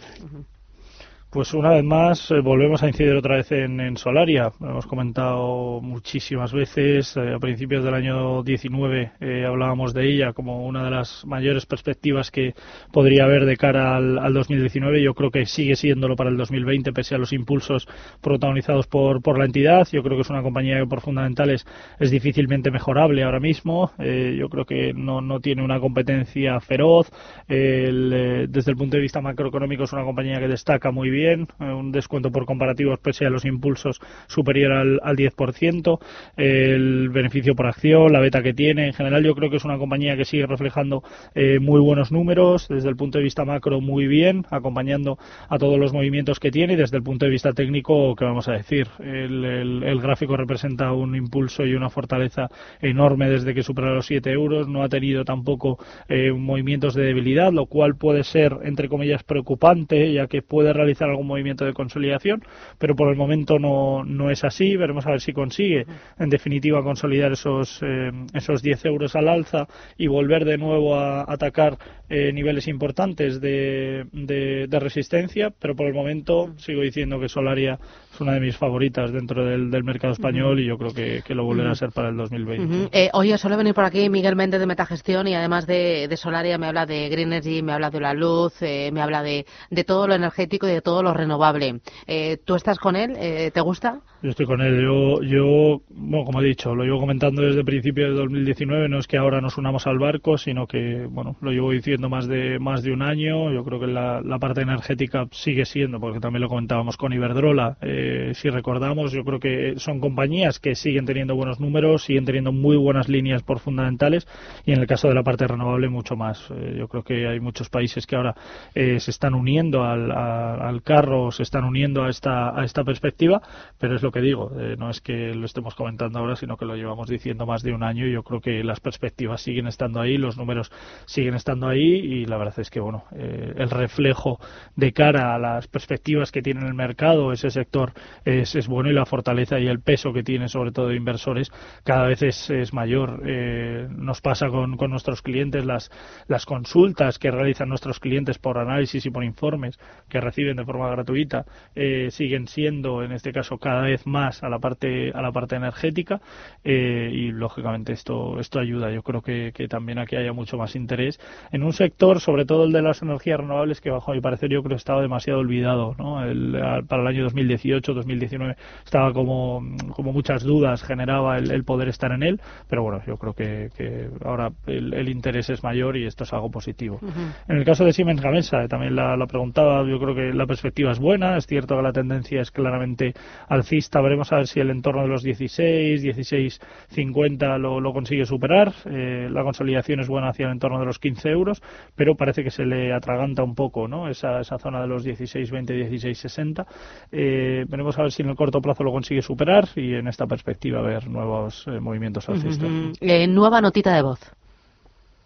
Pues 1.33 1.51
una 1.55 1.71
vez 1.71 1.83
más 1.83 2.29
eh, 2.29 2.41
volvemos 2.41 2.83
a 2.83 2.87
incidir 2.87 3.15
otra 3.15 3.37
vez 3.37 3.51
en, 3.51 3.97
Solaria. 3.97 4.51
hemos 4.61 4.85
comentado 4.85 5.81
muchísimas 5.81 6.53
veces. 6.53 7.17
Eh, 7.17 7.33
a 7.33 7.39
principios 7.39 7.83
del 7.83 7.95
año 7.95 8.43
19 8.43 9.13
eh, 9.19 9.43
hablábamos 9.43 9.95
de 9.95 10.13
ella 10.13 10.33
como 10.33 10.63
una 10.67 10.83
de 10.83 10.91
las 10.91 11.25
mayores 11.25 11.65
perspectivas 11.65 12.29
que 12.29 12.53
podría 12.91 13.23
haber 13.23 13.45
de 13.45 13.57
cara 13.57 13.95
al, 13.95 14.31
2019. 14.31 15.01
Yo 15.01 15.15
creo 15.15 15.31
que 15.31 15.47
sigue 15.47 15.75
siéndolo 15.75 16.15
para 16.15 16.29
el 16.29 16.37
2020 16.37 16.93
pese 16.93 17.15
a 17.15 17.17
los 17.17 17.33
impulsos 17.33 17.87
protagonizados 18.21 18.85
por, 18.85 19.23
por 19.23 19.39
la 19.39 19.45
entidad. 19.45 19.87
Yo 19.91 20.03
creo 20.03 20.17
que 20.17 20.21
es 20.21 20.29
una 20.29 20.43
compañía 20.43 20.77
que 20.81 20.85
por 20.85 21.01
fundamentales 21.01 21.65
es 21.99 22.11
difícilmente 22.11 22.69
mejorable 22.69 23.23
ahora 23.23 23.39
mismo. 23.39 23.91
yo 23.97 24.49
creo 24.49 24.65
que 24.65 24.93
no, 24.93 25.19
no 25.19 25.39
tiene 25.39 25.63
una 25.63 25.79
competencia 25.79 26.59
feroz. 26.59 27.09
desde 27.47 28.71
el 28.71 28.77
punto 28.77 28.97
de 28.97 29.01
vista 29.01 29.19
macroeconómico 29.19 29.85
es 29.85 29.93
una 29.93 30.03
compañía 30.03 30.39
que 30.39 30.47
destaca 30.47 30.91
muy 30.91 31.09
bien 31.09 31.22
eh, 31.31 31.45
un 31.59 31.91
descuento 31.91 32.31
por 32.31 32.45
comparativos 32.45 32.99
pese 32.99 33.25
a 33.25 33.29
los 33.29 33.45
impulsos 33.45 33.99
superior 34.27 34.73
al, 34.73 34.99
al 35.03 35.15
10%, 35.15 35.99
el 36.37 37.09
beneficio 37.09 37.55
por 37.55 37.67
acción, 37.67 38.11
la 38.11 38.19
beta 38.19 38.41
que 38.41 38.53
tiene, 38.53 38.87
en 38.87 38.93
general 38.93 39.23
yo 39.23 39.35
creo 39.35 39.49
que 39.49 39.57
es 39.57 39.65
una 39.65 39.77
compañía 39.77 40.17
que 40.17 40.25
sigue 40.25 40.45
reflejando 40.45 41.03
eh, 41.35 41.59
muy 41.59 41.79
buenos 41.79 42.11
números, 42.11 42.67
desde 42.67 42.89
el 42.89 42.95
punto 42.95 43.17
de 43.17 43.23
vista 43.23 43.45
macro 43.45 43.81
muy 43.81 44.07
bien, 44.07 44.45
acompañando 44.49 45.17
a 45.49 45.57
todos 45.57 45.79
los 45.79 45.93
movimientos 45.93 46.39
que 46.39 46.51
tiene. 46.51 46.73
Y 46.73 46.75
desde 46.75 46.97
el 46.97 47.03
punto 47.03 47.25
de 47.25 47.31
vista 47.31 47.53
técnico, 47.53 48.15
¿qué 48.15 48.25
vamos 48.25 48.47
a 48.47 48.53
decir? 48.53 48.87
El, 48.99 50.01
gráfico 50.01 50.35
representa 50.35 50.91
un 50.91 51.15
impulso 51.15 51.65
y 51.65 51.75
una 51.75 51.89
fortaleza 51.89 52.49
enorme 52.81 53.29
desde 53.29 53.53
que 53.53 53.63
supera 53.63 53.93
los 53.93 54.05
7 54.07 54.31
euros, 54.31 54.67
no 54.67 54.83
ha 54.83 54.89
tenido 54.89 55.23
tampoco 55.23 55.77
eh, 56.09 56.31
movimientos 56.33 56.93
de 56.93 57.03
debilidad, 57.03 57.53
lo 57.53 57.67
cual 57.67 57.95
puede 57.95 58.23
ser, 58.23 58.57
entre 58.63 58.89
comillas, 58.89 59.23
preocupante, 59.23 60.11
ya 60.11 60.27
que 60.27 60.41
puede 60.41 60.73
realizar 60.73 61.09
algún 61.13 61.27
movimiento 61.27 61.65
de 61.65 61.73
consolidación, 61.73 62.43
pero 62.77 62.95
por 62.95 63.09
el 63.09 63.15
momento 63.15 63.59
no, 63.59 64.03
no 64.03 64.29
es 64.29 64.43
así. 64.43 64.75
Veremos 64.75 65.05
a 65.05 65.11
ver 65.11 65.21
si 65.21 65.33
consigue, 65.33 65.85
en 66.19 66.29
definitiva, 66.29 66.83
consolidar 66.83 67.31
esos, 67.31 67.79
eh, 67.81 68.11
esos 68.33 68.61
10 68.61 68.85
euros 68.85 69.15
al 69.15 69.27
alza 69.27 69.67
y 69.97 70.07
volver 70.07 70.45
de 70.45 70.57
nuevo 70.57 70.95
a 70.95 71.31
atacar 71.31 71.77
eh, 72.15 72.31
niveles 72.31 72.67
importantes 72.67 73.41
de, 73.41 74.05
de, 74.11 74.79
resistencia, 74.79 75.51
pero 75.59 75.75
por 75.75 75.87
el 75.87 75.95
momento 75.95 76.53
sigo 76.57 76.81
diciendo 76.83 77.19
que 77.19 77.27
Solaria 77.27 77.79
es 78.13 78.21
una 78.21 78.33
de 78.33 78.39
mis 78.39 78.55
favoritas 78.55 79.11
dentro 79.11 79.43
del, 79.43 79.71
del 79.71 79.83
mercado 79.83 80.13
español 80.13 80.59
y 80.59 80.67
yo 80.67 80.77
creo 80.77 80.93
que, 80.93 81.23
que 81.25 81.33
lo 81.33 81.43
volverá 81.43 81.71
a 81.71 81.75
ser 81.75 81.89
para 81.89 82.09
el 82.09 82.17
2020. 82.17 82.89
eh, 82.91 83.09
oye, 83.13 83.35
suele 83.39 83.57
venir 83.57 83.73
por 83.73 83.85
aquí 83.85 84.09
Miguel 84.09 84.35
Méndez 84.35 84.59
de 84.59 84.67
Metagestión 84.67 85.27
y 85.27 85.33
además 85.33 85.65
de, 85.65 86.07
de 86.07 86.15
Solaria 86.17 86.59
me 86.59 86.67
habla 86.67 86.85
de 86.85 87.09
Green 87.09 87.33
Energy, 87.33 87.63
me 87.63 87.71
habla 87.73 87.89
de 87.89 87.99
la 87.99 88.13
luz, 88.13 88.61
eh, 88.61 88.91
me 88.93 89.01
habla 89.01 89.23
de, 89.23 89.47
de 89.71 89.83
todo 89.83 90.07
lo 90.07 90.13
energético 90.13 90.67
y 90.67 90.71
de 90.71 90.81
todo 90.81 91.01
lo 91.01 91.15
renovable. 91.15 91.79
Eh, 92.05 92.37
¿Tú 92.45 92.53
estás 92.53 92.77
con 92.77 92.95
él? 92.95 93.13
¿Te 93.51 93.61
gusta? 93.61 94.01
Yo 94.21 94.29
estoy 94.29 94.45
con 94.45 94.61
él. 94.61 94.81
Yo, 94.83 95.21
yo, 95.23 95.81
bueno, 95.89 96.25
como 96.25 96.41
he 96.41 96.45
dicho, 96.45 96.75
lo 96.75 96.83
llevo 96.83 96.99
comentando 96.99 97.41
desde 97.41 97.59
el 97.59 97.65
principio 97.65 98.05
de 98.07 98.13
2019. 98.13 98.87
No 98.87 98.99
es 98.99 99.07
que 99.07 99.17
ahora 99.17 99.41
nos 99.41 99.57
unamos 99.57 99.87
al 99.87 99.97
barco, 99.97 100.37
sino 100.37 100.67
que, 100.67 101.07
bueno, 101.09 101.35
lo 101.41 101.51
llevo 101.51 101.71
diciendo 101.71 102.02
más 102.09 102.27
de 102.27 102.59
más 102.59 102.83
de 102.83 102.91
un 102.91 103.01
año. 103.01 103.51
Yo 103.51 103.63
creo 103.63 103.79
que 103.79 103.87
la, 103.87 104.21
la 104.21 104.39
parte 104.39 104.61
energética 104.61 105.27
sigue 105.31 105.65
siendo, 105.65 105.99
porque 105.99 106.19
también 106.19 106.41
lo 106.41 106.49
comentábamos 106.49 106.97
con 106.97 107.13
Iberdrola. 107.13 107.77
Eh, 107.81 108.31
si 108.33 108.49
recordamos, 108.49 109.11
yo 109.11 109.23
creo 109.23 109.39
que 109.39 109.73
son 109.77 109.99
compañías 109.99 110.59
que 110.59 110.75
siguen 110.75 111.05
teniendo 111.05 111.35
buenos 111.35 111.59
números, 111.59 112.03
siguen 112.03 112.25
teniendo 112.25 112.51
muy 112.51 112.77
buenas 112.77 113.09
líneas 113.09 113.43
por 113.43 113.59
fundamentales 113.59 114.27
y 114.65 114.73
en 114.73 114.79
el 114.79 114.87
caso 114.87 115.07
de 115.07 115.15
la 115.15 115.23
parte 115.23 115.47
renovable 115.47 115.89
mucho 115.89 116.15
más. 116.15 116.49
Eh, 116.51 116.75
yo 116.77 116.87
creo 116.87 117.03
que 117.03 117.27
hay 117.27 117.39
muchos 117.39 117.69
países 117.69 118.05
que 118.05 118.15
ahora 118.15 118.35
eh, 118.75 118.99
se 118.99 119.11
están 119.11 119.33
uniendo 119.33 119.83
al, 119.83 120.11
al 120.11 120.81
carro, 120.83 121.31
se 121.31 121.43
están 121.43 121.63
uniendo 121.65 122.03
a 122.03 122.09
esta 122.09 122.59
a 122.59 122.63
esta 122.63 122.83
perspectiva, 122.83 123.41
pero 123.79 123.95
es 123.95 124.03
lo 124.03 124.11
que 124.11 124.21
digo, 124.21 124.51
eh, 124.59 124.75
no 124.77 124.89
es 124.89 125.01
que 125.01 125.33
lo 125.33 125.45
estemos 125.45 125.75
comentando 125.75 126.19
ahora, 126.19 126.35
sino 126.35 126.57
que 126.57 126.65
lo 126.65 126.75
llevamos 126.75 127.07
diciendo 127.07 127.45
más 127.45 127.63
de 127.63 127.73
un 127.73 127.83
año 127.83 128.07
y 128.07 128.13
yo 128.13 128.23
creo 128.23 128.41
que 128.41 128.63
las 128.63 128.79
perspectivas 128.79 129.41
siguen 129.41 129.67
estando 129.67 129.99
ahí, 129.99 130.17
los 130.17 130.37
números 130.37 130.71
siguen 131.05 131.35
estando 131.35 131.67
ahí 131.67 131.92
y 131.95 132.25
la 132.25 132.37
verdad 132.37 132.59
es 132.59 132.69
que, 132.69 132.79
bueno, 132.79 133.05
eh, 133.15 133.53
el 133.57 133.69
reflejo 133.69 134.39
de 134.75 134.93
cara 134.93 135.35
a 135.35 135.39
las 135.39 135.67
perspectivas 135.67 136.31
que 136.31 136.41
tiene 136.41 136.65
el 136.65 136.73
mercado, 136.73 137.31
ese 137.31 137.49
sector 137.49 137.93
es, 138.25 138.55
es 138.55 138.67
bueno 138.67 138.89
y 138.89 138.93
la 138.93 139.05
fortaleza 139.05 139.59
y 139.59 139.67
el 139.67 139.81
peso 139.81 140.13
que 140.13 140.23
tiene 140.23 140.47
sobre 140.47 140.71
todo 140.71 140.89
de 140.89 140.95
inversores 140.95 141.51
cada 141.83 142.07
vez 142.07 142.21
es, 142.23 142.49
es 142.49 142.73
mayor. 142.73 143.21
Eh, 143.25 143.87
nos 143.89 144.21
pasa 144.21 144.47
con, 144.49 144.77
con 144.77 144.91
nuestros 144.91 145.21
clientes 145.21 145.65
las, 145.65 145.91
las 146.27 146.45
consultas 146.45 147.19
que 147.19 147.31
realizan 147.31 147.69
nuestros 147.69 147.99
clientes 147.99 148.37
por 148.37 148.57
análisis 148.57 149.05
y 149.05 149.09
por 149.09 149.23
informes 149.23 149.79
que 150.09 150.21
reciben 150.21 150.57
de 150.57 150.65
forma 150.65 150.89
gratuita 150.89 151.45
eh, 151.75 152.09
siguen 152.11 152.47
siendo 152.47 153.03
en 153.03 153.11
este 153.11 153.31
caso 153.31 153.57
cada 153.57 153.81
vez 153.81 154.05
más 154.05 154.43
a 154.43 154.49
la 154.49 154.59
parte 154.59 155.11
a 155.13 155.21
la 155.21 155.31
parte 155.31 155.55
energética 155.55 156.21
eh, 156.63 157.09
y 157.11 157.31
lógicamente 157.31 157.93
esto 157.93 158.39
esto 158.39 158.59
ayuda 158.59 158.91
yo 158.91 159.03
creo 159.03 159.21
que, 159.21 159.51
que, 159.53 159.67
también 159.67 159.99
aquí 159.99 160.15
haya 160.15 160.33
mucho 160.33 160.57
más 160.57 160.75
interés 160.75 161.19
en 161.51 161.63
un 161.63 161.72
sector 161.73 162.19
sobre 162.19 162.45
todo 162.45 162.65
el 162.65 162.71
de 162.71 162.81
las 162.81 163.01
energías 163.01 163.39
renovables 163.39 163.81
que 163.81 163.89
bajo 163.89 164.13
mi 164.13 164.21
parecer 164.21 164.49
yo 164.49 164.63
creo 164.63 164.77
estaba 164.77 165.01
demasiado 165.01 165.39
olvidado 165.39 165.95
¿no? 165.97 166.23
el, 166.23 166.57
para 166.87 167.01
el 167.01 167.07
año 167.07 167.23
2018 167.23 167.93
2019 167.93 168.55
estaba 168.85 169.13
como 169.13 169.63
como 169.95 170.13
muchas 170.13 170.43
dudas 170.43 170.83
generaba 170.83 171.37
el, 171.37 171.51
el 171.51 171.63
poder 171.63 171.89
estar 171.89 172.11
en 172.11 172.23
él 172.23 172.41
pero 172.69 172.83
bueno 172.83 173.01
yo 173.05 173.17
creo 173.17 173.33
que, 173.33 173.69
que 173.75 174.09
ahora 174.23 174.51
el, 174.67 174.93
el, 174.93 175.09
interés 175.09 175.49
es 175.49 175.63
mayor 175.63 175.97
y 175.97 176.05
esto 176.05 176.23
es 176.23 176.33
algo 176.33 176.49
positivo 176.49 176.99
uh 177.01 177.05
-huh. 177.05 177.33
en 177.47 177.57
el 177.57 177.65
caso 177.65 177.85
de 177.85 177.93
Siemens 177.93 178.21
Gamesa 178.21 178.67
también 178.67 178.95
la, 178.95 179.17
la 179.17 179.27
preguntaba 179.27 179.83
yo 179.87 179.99
creo 179.99 180.15
que 180.15 180.33
la 180.33 180.45
perspectiva 180.45 180.91
es 180.91 180.99
buena 180.99 181.37
es 181.37 181.47
cierto 181.47 181.75
que 181.75 181.81
la 181.81 181.91
tendencia 181.91 182.41
es 182.41 182.51
claramente 182.51 183.13
alcista 183.47 184.01
veremos 184.01 184.31
a 184.31 184.37
ver 184.37 184.47
si 184.47 184.59
el 184.59 184.69
entorno 184.69 185.01
de 185.01 185.07
los 185.07 185.23
16, 185.23 186.01
16, 186.01 186.59
50 186.89 187.57
lo, 187.57 187.79
lo 187.79 187.93
consigue 187.93 188.25
superar. 188.25 188.73
Eh, 188.85 189.27
la 189.31 189.43
consolidación 189.43 189.99
es 189.99 190.07
buena 190.07 190.29
hacia 190.29 190.45
el 190.45 190.51
entorno 190.51 190.79
de 190.79 190.85
los 190.85 190.99
15 190.99 191.29
euros, 191.29 191.61
pero 191.95 192.15
parece 192.15 192.43
que 192.43 192.51
se 192.51 192.65
le 192.65 192.93
atraganta 192.93 193.43
un 193.43 193.55
poco 193.55 193.87
¿no? 193.87 194.07
esa, 194.07 194.39
esa 194.41 194.57
zona 194.57 194.81
de 194.81 194.87
los 194.87 195.03
16, 195.03 195.51
20, 195.51 195.73
16, 195.73 196.17
60. 196.17 196.65
Eh, 197.11 197.65
veremos 197.67 197.97
a 197.97 198.03
ver 198.03 198.11
si 198.11 198.23
en 198.23 198.29
el 198.29 198.35
corto 198.35 198.61
plazo 198.61 198.83
lo 198.83 198.91
consigue 198.91 199.21
superar 199.21 199.67
y 199.75 199.93
en 199.95 200.07
esta 200.07 200.25
perspectiva 200.25 200.81
ver 200.81 201.09
nuevos 201.09 201.65
eh, 201.67 201.79
movimientos 201.79 202.27
alcistas. 202.29 202.69
Uh 202.69 202.93
-huh. 202.93 203.29
nueva 203.29 203.61
notita 203.61 203.93
de 203.93 204.01
voz. 204.01 204.19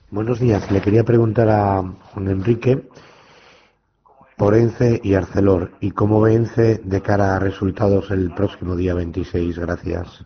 Buenos 0.10 0.40
días. 0.40 0.72
Le 0.72 0.82
quería 0.82 1.04
preguntar 1.04 1.50
a 1.50 1.82
Juan 1.82 2.28
Enrique 2.30 2.82
por 4.38 4.56
ENCE 4.56 5.02
y 5.04 5.16
Arcelor 5.16 5.72
y 5.82 5.92
cómo 5.92 6.22
ve 6.22 6.36
ENCE 6.36 6.80
de 6.84 7.02
cara 7.02 7.36
a 7.36 7.40
resultados 7.40 8.12
el 8.12 8.32
próximo 8.34 8.76
día 8.76 8.94
26. 8.94 9.60
Gracias. 9.60 10.26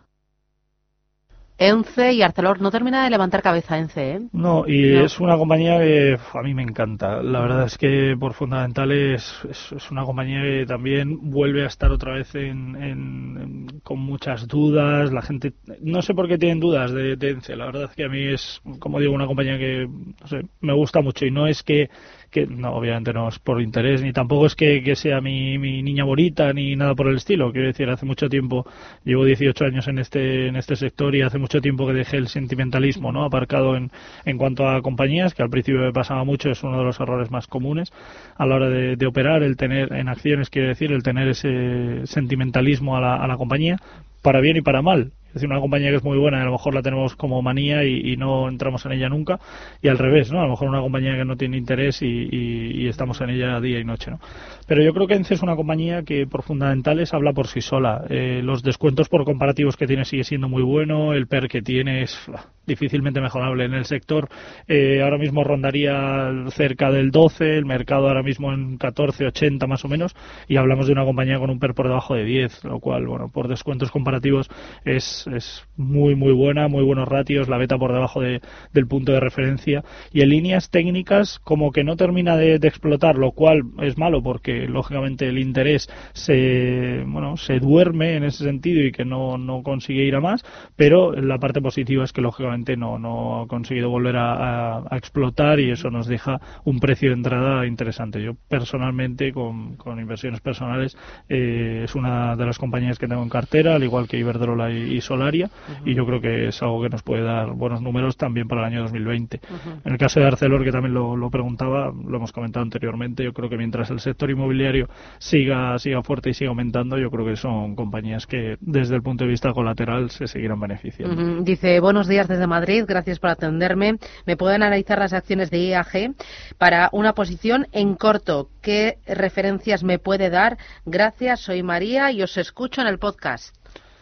ENCE 1.68 2.12
y 2.12 2.22
Arcelor 2.22 2.60
no 2.60 2.70
termina 2.70 3.04
de 3.04 3.10
levantar 3.10 3.42
cabeza 3.42 3.78
ENCE, 3.78 4.10
¿eh? 4.12 4.20
No, 4.32 4.66
y 4.66 4.92
no. 4.92 5.04
es 5.04 5.20
una 5.20 5.36
compañía 5.36 5.78
que 5.78 6.18
a 6.34 6.42
mí 6.42 6.54
me 6.54 6.62
encanta. 6.62 7.22
La 7.22 7.40
verdad 7.40 7.66
es 7.66 7.78
que 7.78 8.16
por 8.18 8.34
fundamentales 8.34 9.22
es, 9.48 9.72
es 9.72 9.90
una 9.90 10.04
compañía 10.04 10.42
que 10.42 10.66
también 10.66 11.30
vuelve 11.30 11.64
a 11.64 11.68
estar 11.68 11.90
otra 11.90 12.14
vez 12.14 12.34
en, 12.34 12.76
en, 12.76 13.38
en, 13.40 13.80
con 13.82 13.98
muchas 13.98 14.46
dudas. 14.46 15.12
La 15.12 15.22
gente, 15.22 15.52
no 15.80 16.02
sé 16.02 16.14
por 16.14 16.28
qué 16.28 16.38
tienen 16.38 16.60
dudas 16.60 16.92
de, 16.92 17.16
de 17.16 17.30
ENCE. 17.30 17.56
La 17.56 17.66
verdad 17.66 17.84
es 17.84 17.96
que 17.96 18.04
a 18.04 18.08
mí 18.08 18.22
es, 18.24 18.60
como 18.78 19.00
digo, 19.00 19.12
una 19.14 19.26
compañía 19.26 19.58
que 19.58 19.86
no 19.86 20.26
sé, 20.26 20.46
me 20.60 20.74
gusta 20.74 21.00
mucho 21.00 21.26
y 21.26 21.30
no 21.30 21.46
es 21.46 21.62
que 21.62 21.90
que 22.32 22.46
no, 22.46 22.74
obviamente 22.74 23.12
no 23.12 23.28
es 23.28 23.38
por 23.38 23.60
interés, 23.60 24.02
ni 24.02 24.12
tampoco 24.12 24.46
es 24.46 24.56
que, 24.56 24.82
que 24.82 24.96
sea 24.96 25.20
mi, 25.20 25.58
mi, 25.58 25.82
niña 25.82 26.04
bonita, 26.04 26.52
ni 26.54 26.74
nada 26.74 26.94
por 26.94 27.08
el 27.08 27.16
estilo. 27.16 27.52
Quiero 27.52 27.66
decir, 27.66 27.88
hace 27.90 28.06
mucho 28.06 28.28
tiempo, 28.30 28.66
llevo 29.04 29.24
18 29.26 29.64
años 29.66 29.86
en 29.86 29.98
este, 29.98 30.48
en 30.48 30.56
este 30.56 30.74
sector 30.74 31.14
y 31.14 31.20
hace 31.20 31.38
mucho 31.38 31.60
tiempo 31.60 31.86
que 31.86 31.92
dejé 31.92 32.16
el 32.16 32.28
sentimentalismo 32.28 33.12
¿no? 33.12 33.24
aparcado 33.24 33.76
en, 33.76 33.90
en 34.24 34.38
cuanto 34.38 34.66
a 34.66 34.80
compañías, 34.80 35.34
que 35.34 35.42
al 35.42 35.50
principio 35.50 35.82
me 35.82 35.92
pasaba 35.92 36.24
mucho, 36.24 36.50
es 36.50 36.62
uno 36.62 36.78
de 36.78 36.84
los 36.84 36.98
errores 37.00 37.30
más 37.30 37.46
comunes 37.46 37.92
a 38.36 38.46
la 38.46 38.54
hora 38.54 38.70
de, 38.70 38.96
de 38.96 39.06
operar, 39.06 39.42
el 39.42 39.58
tener 39.58 39.92
en 39.92 40.08
acciones, 40.08 40.48
quiero 40.48 40.68
decir, 40.68 40.90
el 40.90 41.02
tener 41.02 41.28
ese 41.28 42.06
sentimentalismo 42.06 42.96
a 42.96 43.00
la, 43.02 43.16
a 43.16 43.26
la 43.28 43.36
compañía, 43.36 43.76
para 44.22 44.40
bien 44.40 44.56
y 44.56 44.62
para 44.62 44.80
mal 44.80 45.12
es 45.32 45.36
decir, 45.36 45.48
una 45.48 45.60
compañía 45.60 45.88
que 45.88 45.96
es 45.96 46.04
muy 46.04 46.18
buena 46.18 46.42
a 46.42 46.44
lo 46.44 46.52
mejor 46.52 46.74
la 46.74 46.82
tenemos 46.82 47.16
como 47.16 47.40
manía 47.40 47.84
y, 47.84 48.12
y, 48.12 48.16
no 48.18 48.50
entramos 48.50 48.84
en 48.84 48.92
ella 48.92 49.08
nunca. 49.08 49.40
Y 49.80 49.88
al 49.88 49.96
revés, 49.96 50.30
¿no? 50.30 50.40
A 50.40 50.44
lo 50.44 50.50
mejor 50.50 50.68
una 50.68 50.82
compañía 50.82 51.16
que 51.16 51.24
no 51.24 51.36
tiene 51.36 51.56
interés 51.56 52.02
y, 52.02 52.06
y, 52.06 52.82
y, 52.82 52.88
estamos 52.88 53.18
en 53.22 53.30
ella 53.30 53.58
día 53.58 53.80
y 53.80 53.84
noche, 53.84 54.10
¿no? 54.10 54.20
Pero 54.66 54.82
yo 54.82 54.92
creo 54.92 55.06
que 55.06 55.14
ENCE 55.14 55.34
es 55.34 55.42
una 55.42 55.56
compañía 55.56 56.02
que 56.02 56.26
por 56.26 56.42
fundamentales 56.42 57.14
habla 57.14 57.32
por 57.32 57.46
sí 57.46 57.62
sola. 57.62 58.04
Eh, 58.10 58.42
los 58.42 58.62
descuentos 58.62 59.08
por 59.08 59.24
comparativos 59.24 59.76
que 59.76 59.86
tiene 59.86 60.04
sigue 60.04 60.24
siendo 60.24 60.48
muy 60.48 60.62
bueno. 60.62 61.14
El 61.14 61.26
PER 61.26 61.48
que 61.48 61.62
tiene 61.62 62.02
es 62.02 62.18
difícilmente 62.66 63.20
mejorable 63.20 63.64
en 63.64 63.74
el 63.74 63.84
sector. 63.84 64.28
Eh, 64.68 65.02
ahora 65.02 65.18
mismo 65.18 65.44
rondaría 65.44 66.30
cerca 66.50 66.90
del 66.90 67.10
12, 67.10 67.58
el 67.58 67.64
mercado 67.64 68.08
ahora 68.08 68.22
mismo 68.22 68.52
en 68.52 68.78
14, 68.78 69.26
80 69.26 69.66
más 69.66 69.84
o 69.84 69.88
menos. 69.88 70.14
Y 70.48 70.56
hablamos 70.56 70.86
de 70.86 70.92
una 70.92 71.04
compañía 71.04 71.38
con 71.38 71.50
un 71.50 71.58
PER 71.58 71.74
por 71.74 71.88
debajo 71.88 72.14
de 72.14 72.24
10, 72.24 72.64
lo 72.64 72.80
cual, 72.80 73.06
bueno, 73.06 73.30
por 73.32 73.48
descuentos 73.48 73.90
comparativos 73.90 74.48
es 74.84 75.02
es, 75.26 75.64
muy 75.76 76.14
muy 76.14 76.32
buena, 76.32 76.68
muy 76.68 76.84
buenos 76.84 77.08
ratios, 77.08 77.48
la 77.48 77.58
beta 77.58 77.78
por 77.78 77.92
debajo 77.92 78.20
de, 78.20 78.40
del 78.72 78.86
punto 78.86 79.12
de 79.12 79.20
referencia 79.20 79.84
y 80.12 80.20
en 80.20 80.28
líneas 80.28 80.70
técnicas 80.70 81.38
como 81.40 81.72
que 81.72 81.84
no 81.84 81.96
termina 81.96 82.36
de, 82.36 82.58
de, 82.58 82.68
explotar, 82.68 83.16
lo 83.16 83.32
cual 83.32 83.62
es 83.80 83.98
malo 83.98 84.22
porque 84.22 84.66
lógicamente 84.68 85.28
el 85.28 85.38
interés 85.38 85.88
se 86.12 87.02
bueno 87.06 87.36
se 87.36 87.58
duerme 87.58 88.16
en 88.16 88.24
ese 88.24 88.44
sentido 88.44 88.84
y 88.84 88.92
que 88.92 89.04
no, 89.04 89.38
no 89.38 89.62
consigue 89.62 90.04
ir 90.04 90.14
a 90.14 90.20
más, 90.20 90.44
pero 90.76 91.12
la 91.12 91.38
parte 91.38 91.60
positiva 91.60 92.04
es 92.04 92.12
que 92.12 92.20
lógicamente 92.20 92.51
no, 92.76 92.98
no 92.98 93.42
ha 93.42 93.46
conseguido 93.46 93.90
volver 93.90 94.16
a, 94.16 94.76
a, 94.76 94.84
a 94.90 94.96
explotar 94.96 95.60
y 95.60 95.70
eso 95.70 95.90
nos 95.90 96.06
deja 96.06 96.40
un 96.64 96.78
precio 96.80 97.10
de 97.10 97.14
entrada 97.14 97.66
interesante. 97.66 98.22
Yo 98.22 98.32
personalmente 98.48 99.32
con, 99.32 99.76
con 99.76 99.98
inversiones 99.98 100.40
personales 100.40 100.96
eh, 101.28 101.82
es 101.84 101.94
una 101.94 102.36
de 102.36 102.46
las 102.46 102.58
compañías 102.58 102.98
que 102.98 103.08
tengo 103.08 103.22
en 103.22 103.28
cartera, 103.28 103.74
al 103.74 103.82
igual 103.82 104.08
que 104.08 104.18
Iberdrola 104.18 104.70
y, 104.70 104.94
y 104.96 105.00
Solaria 105.00 105.46
uh 105.46 105.48
-huh. 105.84 105.90
y 105.90 105.94
yo 105.94 106.06
creo 106.06 106.20
que 106.20 106.48
es 106.48 106.62
algo 106.62 106.82
que 106.82 106.88
nos 106.88 107.02
puede 107.02 107.22
dar 107.22 107.52
buenos 107.52 107.82
números 107.82 108.16
también 108.16 108.48
para 108.48 108.62
el 108.62 108.72
año 108.72 108.82
2020. 108.82 109.40
Uh 109.42 109.54
-huh. 109.54 109.80
En 109.84 109.92
el 109.92 109.98
caso 109.98 110.20
de 110.20 110.26
Arcelor, 110.26 110.64
que 110.64 110.72
también 110.72 110.94
lo, 110.94 111.16
lo, 111.16 111.30
preguntaba, 111.30 111.92
lo 111.92 112.16
hemos 112.16 112.32
comentado 112.32 112.62
anteriormente, 112.62 113.24
yo 113.24 113.32
creo 113.32 113.48
que 113.48 113.56
mientras 113.56 113.90
el 113.90 114.00
sector 114.00 114.30
inmobiliario 114.30 114.88
siga, 115.18 115.78
siga 115.78 116.02
fuerte 116.02 116.30
y 116.30 116.34
siga 116.34 116.50
aumentando, 116.50 116.98
yo 116.98 117.10
creo 117.10 117.26
que 117.26 117.36
son 117.36 117.74
compañías 117.74 118.26
que 118.26 118.56
desde 118.60 118.96
el 118.96 119.02
punto 119.02 119.24
de 119.24 119.30
vista 119.30 119.52
colateral 119.52 120.10
se 120.10 120.26
seguirán 120.26 120.60
beneficiando. 120.60 121.14
Uh 121.14 121.18
-huh. 121.18 121.44
Dice, 121.44 121.80
buenos 121.80 122.08
días 122.08 122.28
desde 122.28 122.41
Madrid, 122.46 122.84
gracias 122.86 123.18
por 123.18 123.30
atenderme. 123.30 123.98
¿Me 124.26 124.36
pueden 124.36 124.62
analizar 124.62 124.98
las 124.98 125.12
acciones 125.12 125.50
de 125.50 125.58
IAG 125.58 126.14
para 126.58 126.88
una 126.92 127.14
posición 127.14 127.68
en 127.72 127.94
corto? 127.94 128.48
¿Qué 128.60 128.98
referencias 129.06 129.82
me 129.82 129.98
puede 129.98 130.30
dar? 130.30 130.58
Gracias, 130.84 131.40
soy 131.40 131.62
María 131.62 132.10
y 132.10 132.22
os 132.22 132.36
escucho 132.36 132.80
en 132.80 132.86
el 132.86 132.98
podcast. 132.98 133.54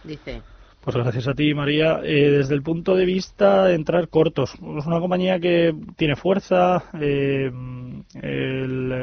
Dice. 0.05 0.43
Pues 0.83 0.97
gracias 0.97 1.29
a 1.29 1.35
ti, 1.35 1.53
María. 1.53 2.01
Eh, 2.03 2.31
desde 2.31 2.55
el 2.55 2.63
punto 2.63 2.97
de 2.97 3.05
vista 3.05 3.67
de 3.67 3.75
entrar 3.75 4.09
cortos, 4.09 4.55
es 4.55 4.87
una 4.87 4.99
compañía 4.99 5.39
que 5.39 5.75
tiene 5.97 6.17
fuerza, 6.17 6.85
eh, 6.99 7.51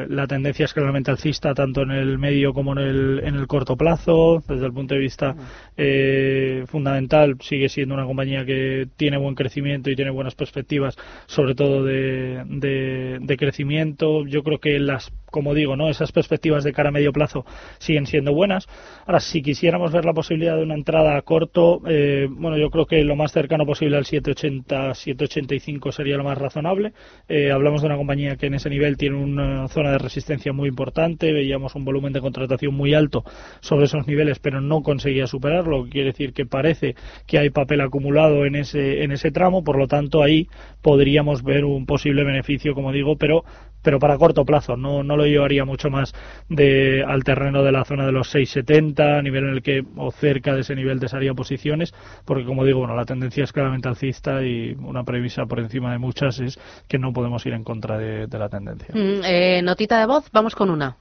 la 0.10 0.27
tendencia 0.27 0.65
es 0.65 0.74
claramente 0.74 1.12
alcista 1.12 1.53
tanto 1.53 1.84
en 1.84 1.91
el 1.91 2.17
medio 2.17 2.53
como 2.53 2.74
en 2.74 2.79
el, 2.79 3.22
en 3.24 3.36
el 3.36 3.48
corto 3.48 3.75
plazo. 3.77 4.43
Desde 4.48 4.65
el 4.65 4.74
punto 4.74 4.96
de 4.96 5.00
vista 5.00 5.36
eh, 5.75 6.63
fundamental, 6.67 7.38
sigue 7.41 7.69
siendo 7.69 7.93
una 7.93 8.05
compañía 8.05 8.46
que 8.46 8.88
tiene 8.98 9.17
buen 9.17 9.36
crecimiento 9.36 9.89
y 9.89 9.96
tiene 9.96 10.12
buenas 10.12 10.36
perspectivas, 10.36 10.98
sobre 11.27 11.55
todo 11.55 11.84
de, 11.84 12.43
de, 12.48 13.38
crecimiento. 13.38 14.25
Yo 14.25 14.43
creo 14.43 14.60
que 14.60 14.79
las, 14.79 15.12
como 15.38 15.53
digo, 15.53 15.75
no 15.75 15.88
esas 15.88 16.12
perspectivas 16.12 16.63
de 16.63 16.74
cara 16.74 16.89
a 16.89 16.91
medio 16.91 17.13
plazo 17.13 17.46
siguen 17.77 18.08
siendo 18.08 18.34
buenas. 18.34 18.67
Ahora, 19.06 19.20
si 19.20 19.44
quisiéramos 19.44 19.91
ver 19.91 20.03
la 20.03 20.13
posibilidad 20.13 20.58
de 20.58 20.63
una 20.63 20.74
entrada 20.74 21.15
a 21.15 21.22
corto, 21.22 21.79
eh, 21.88 22.27
bueno, 22.27 22.58
yo 22.58 22.72
creo 22.72 22.88
que 22.88 23.03
lo 23.03 23.15
más 23.15 23.34
cercano 23.34 23.63
posible 23.63 23.98
al 23.98 24.06
780, 24.06 24.96
785 24.96 25.91
sería 25.91 26.17
lo 26.17 26.24
más 26.24 26.39
razonable. 26.39 26.94
Eh, 27.29 27.51
hablamos 27.51 27.82
de 27.82 27.86
una 27.88 27.98
compañía 27.98 28.36
que 28.36 28.48
en 28.48 28.56
ese 28.56 28.72
nivel 28.72 28.98
tiene 28.98 29.15
una 29.15 29.67
zona 29.67 29.91
de 29.91 30.00
resistencia 30.00 30.53
muy 30.53 30.70
importante, 30.70 31.32
veíamos 31.32 31.75
un 31.75 31.86
volumen 31.86 32.13
de 32.13 32.22
contratación 32.22 32.74
muy 32.74 32.96
alto 32.96 33.24
sobre 33.60 33.86
esos 33.86 34.08
niveles, 34.08 34.39
pero 34.39 34.60
no 34.60 34.82
conseguía 34.82 35.27
superarlo, 35.27 35.88
quiere 35.88 36.08
decir 36.08 36.34
que 36.34 36.48
parece 36.48 36.96
que 37.27 37.38
hay 37.38 37.51
papel 37.51 37.82
acumulado 37.82 38.44
en 38.48 38.56
ese, 38.56 39.03
en 39.03 39.12
ese 39.12 39.29
tramo, 39.29 39.63
por 39.63 39.77
lo 39.77 39.88
tanto 39.88 40.24
ahí 40.24 40.48
podríamos 40.82 41.44
ver 41.44 41.63
un 41.63 41.86
posible 41.86 42.24
beneficio, 42.24 42.74
como 42.74 42.91
digo, 42.91 43.17
pero 43.17 43.44
pero 43.88 44.00
para 44.00 44.17
corto 44.17 44.44
plazo. 44.44 44.75
No, 44.75 45.03
no 45.03 45.15
lo 45.15 45.25
llevaría 45.29 45.65
mucho 45.65 45.89
más 45.89 46.13
de, 46.50 47.03
al 47.07 47.24
terreno 47.24 47.63
de 47.63 47.72
la 47.72 47.86
zona 47.86 48.05
de 48.05 48.12
los 48.12 48.34
6,70, 48.34 49.24
nivel 49.24 49.46
en 49.46 49.50
el 49.51 49.62
que, 49.62 49.84
o 49.96 50.12
cerca 50.12 50.53
de 50.53 50.62
ese 50.62 50.75
nivel, 50.75 51.00
te 51.00 51.07
posiciones, 51.34 51.93
porque 52.25 52.46
como 52.46 52.65
digo, 52.65 52.79
bueno, 52.79 52.96
la 52.96 53.05
tendencia 53.05 53.43
es 53.43 53.51
claramente 53.51 53.88
alcista 53.88 54.43
y 54.43 54.75
una 54.79 55.03
premisa 55.03 55.46
por 55.46 55.60
encima 55.60 55.91
de 55.91 55.98
muchas 55.98 56.39
es 56.39 56.60
que 56.88 56.98
no 56.98 57.13
podemos 57.13 57.46
ir 57.46 57.53
en 57.53 57.63
contra 57.63 57.98
de, 57.98 58.27
la 58.38 58.50
tendencia. 58.50 58.93
Mm, 58.93 59.24
eh, 59.24 59.62
notita 59.63 60.00
de 60.00 60.05
voz, 60.05 60.29
vamos 60.31 60.55
con 60.55 60.69
una. 60.69 60.98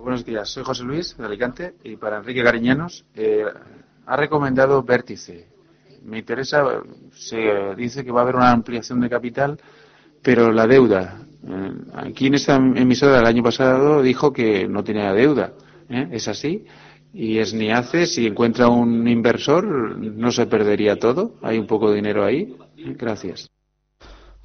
Buenos 0.00 0.24
días, 0.24 0.50
soy 0.50 0.64
José 0.64 0.84
Luis 0.84 1.16
de 1.16 1.24
Alicante 1.24 1.74
y 1.82 1.96
para 1.96 2.18
Enrique 2.18 2.42
Cariñanos 2.42 3.06
eh, 3.14 3.44
ha 4.06 4.16
recomendado 4.16 4.82
Vértice. 4.82 5.48
Me 6.02 6.18
interesa, 6.18 6.62
se 7.12 7.74
dice 7.76 8.04
que 8.04 8.12
va 8.12 8.20
a 8.20 8.22
haber 8.24 8.36
una 8.36 8.50
ampliación 8.50 9.00
de 9.00 9.08
capital, 9.08 9.58
pero 10.22 10.52
la 10.52 10.66
deuda, 10.66 11.20
aquí 11.94 12.26
en 12.26 12.34
esta 12.34 12.56
emisora 12.56 13.16
del 13.16 13.26
año 13.26 13.42
pasado 13.42 14.02
dijo 14.02 14.32
que 14.32 14.66
no 14.68 14.82
tenía 14.82 15.12
deuda. 15.12 15.52
¿eh? 15.88 16.08
¿Es 16.12 16.28
así? 16.28 16.64
Y 17.12 17.38
es 17.38 17.54
ni 17.54 17.70
hace, 17.70 18.06
si 18.06 18.26
encuentra 18.26 18.68
un 18.68 19.06
inversor, 19.06 19.64
no 19.98 20.32
se 20.32 20.46
perdería 20.46 20.96
todo. 20.96 21.36
Hay 21.42 21.58
un 21.58 21.66
poco 21.66 21.90
de 21.90 21.96
dinero 21.96 22.24
ahí. 22.24 22.56
Gracias. 22.76 23.53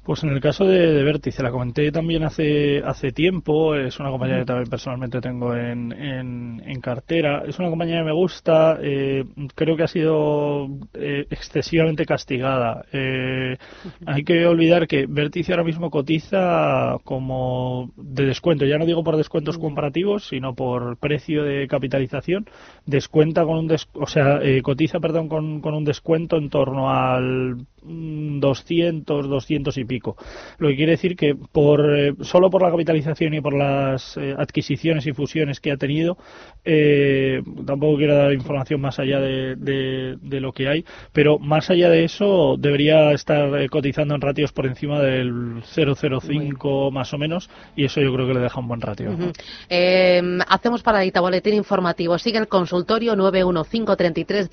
Pues 0.02 0.24
en 0.24 0.30
el 0.30 0.40
caso 0.40 0.64
de, 0.64 0.94
de 0.94 1.04
Vértice, 1.04 1.42
la 1.42 1.50
comenté 1.50 1.92
también 1.92 2.22
hace, 2.22 2.78
hace 2.82 3.12
tiempo, 3.12 3.74
es 3.74 4.00
una 4.00 4.08
compañía 4.08 4.38
que 4.38 4.44
también 4.46 4.70
personalmente 4.70 5.20
tengo 5.20 5.54
en, 5.54 5.92
en, 5.92 6.80
cartera, 6.80 7.42
es 7.46 7.58
una 7.58 7.68
compañía 7.68 7.98
que 7.98 8.04
me 8.04 8.14
gusta, 8.14 8.78
eh, 8.82 9.24
creo 9.54 9.76
que 9.76 9.82
ha 9.82 9.88
sido 9.88 10.68
eh, 10.94 11.26
excesivamente 11.28 12.06
castigada. 12.06 12.86
Eh, 12.92 13.58
hay 14.06 14.24
que 14.24 14.46
olvidar 14.46 14.86
que 14.86 15.04
Vértice 15.06 15.52
ahora 15.52 15.64
mismo 15.64 15.90
cotiza 15.90 16.96
como 17.04 17.92
de 17.96 18.24
descuento, 18.24 18.64
ya 18.64 18.78
no 18.78 18.86
digo 18.86 19.04
por 19.04 19.18
descuentos 19.18 19.58
comparativos, 19.58 20.28
sino 20.28 20.54
por 20.54 20.96
precio 20.96 21.44
de 21.44 21.68
capitalización, 21.68 22.46
descuenta 22.86 23.44
con 23.44 23.58
un 23.58 23.76
o 23.92 24.06
sea, 24.06 24.40
cotiza 24.62 24.98
perdón 24.98 25.28
con, 25.28 25.60
con 25.60 25.74
un 25.74 25.84
descuento 25.84 26.38
en 26.38 26.48
torno 26.48 26.90
al 26.90 27.66
200, 27.82 29.28
200 29.28 29.78
y 29.78 29.84
pico. 29.90 30.16
Lo 30.58 30.68
que 30.68 30.76
quiere 30.76 30.92
decir 30.92 31.16
que 31.16 31.34
por 31.34 31.80
eh, 31.98 32.14
solo 32.20 32.48
por 32.48 32.62
la 32.62 32.70
capitalización 32.70 33.34
y 33.34 33.40
por 33.40 33.54
las 33.54 34.16
eh, 34.16 34.36
adquisiciones 34.38 35.04
y 35.08 35.12
fusiones 35.12 35.58
que 35.58 35.72
ha 35.72 35.76
tenido, 35.76 36.16
eh, 36.64 37.42
tampoco 37.66 37.96
quiero 37.96 38.14
dar 38.14 38.32
información 38.32 38.80
más 38.80 39.00
allá 39.00 39.18
de, 39.18 39.56
de, 39.56 40.40
lo 40.40 40.52
que 40.52 40.68
hay, 40.68 40.84
pero 41.12 41.40
más 41.40 41.70
allá 41.70 41.90
de 41.90 42.04
eso 42.04 42.56
debería 42.56 43.10
estar 43.10 43.68
cotizando 43.68 44.14
en 44.14 44.20
ratios 44.20 44.52
por 44.52 44.66
encima 44.66 45.00
del 45.00 45.62
005 45.64 46.92
más 46.92 47.12
o 47.12 47.18
menos 47.18 47.50
y 47.74 47.86
eso 47.86 48.00
yo 48.00 48.14
creo 48.14 48.28
que 48.28 48.34
le 48.34 48.40
deja 48.40 48.60
un 48.60 48.68
buen 48.68 48.80
ratio. 48.80 49.10
hacemos 50.48 50.82
paradita, 50.82 51.20
boletín 51.20 51.54
informativo. 51.54 52.16
Sigue 52.18 52.38
el 52.38 52.46
consultorio 52.46 53.16
91533 53.16 54.50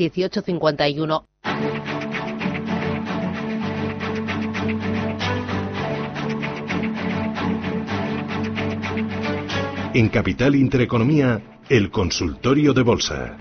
En 9.98 10.10
Capital 10.10 10.54
Intereconomía, 10.54 11.42
el 11.70 11.90
consultorio 11.90 12.72
de 12.72 12.84
bolsa. 12.84 13.36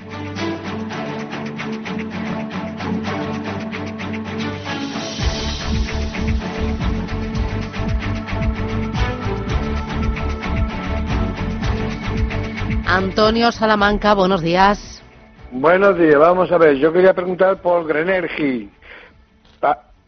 Antonio 12.86 13.52
Salamanca, 13.52 14.14
buenos 14.14 14.40
días. 14.40 15.02
Buenos 15.50 15.98
días, 15.98 16.18
vamos 16.18 16.50
a 16.50 16.56
ver, 16.56 16.78
yo 16.78 16.90
quería 16.90 17.12
preguntar 17.12 17.60
por 17.60 17.86
Grenergy. 17.86 18.70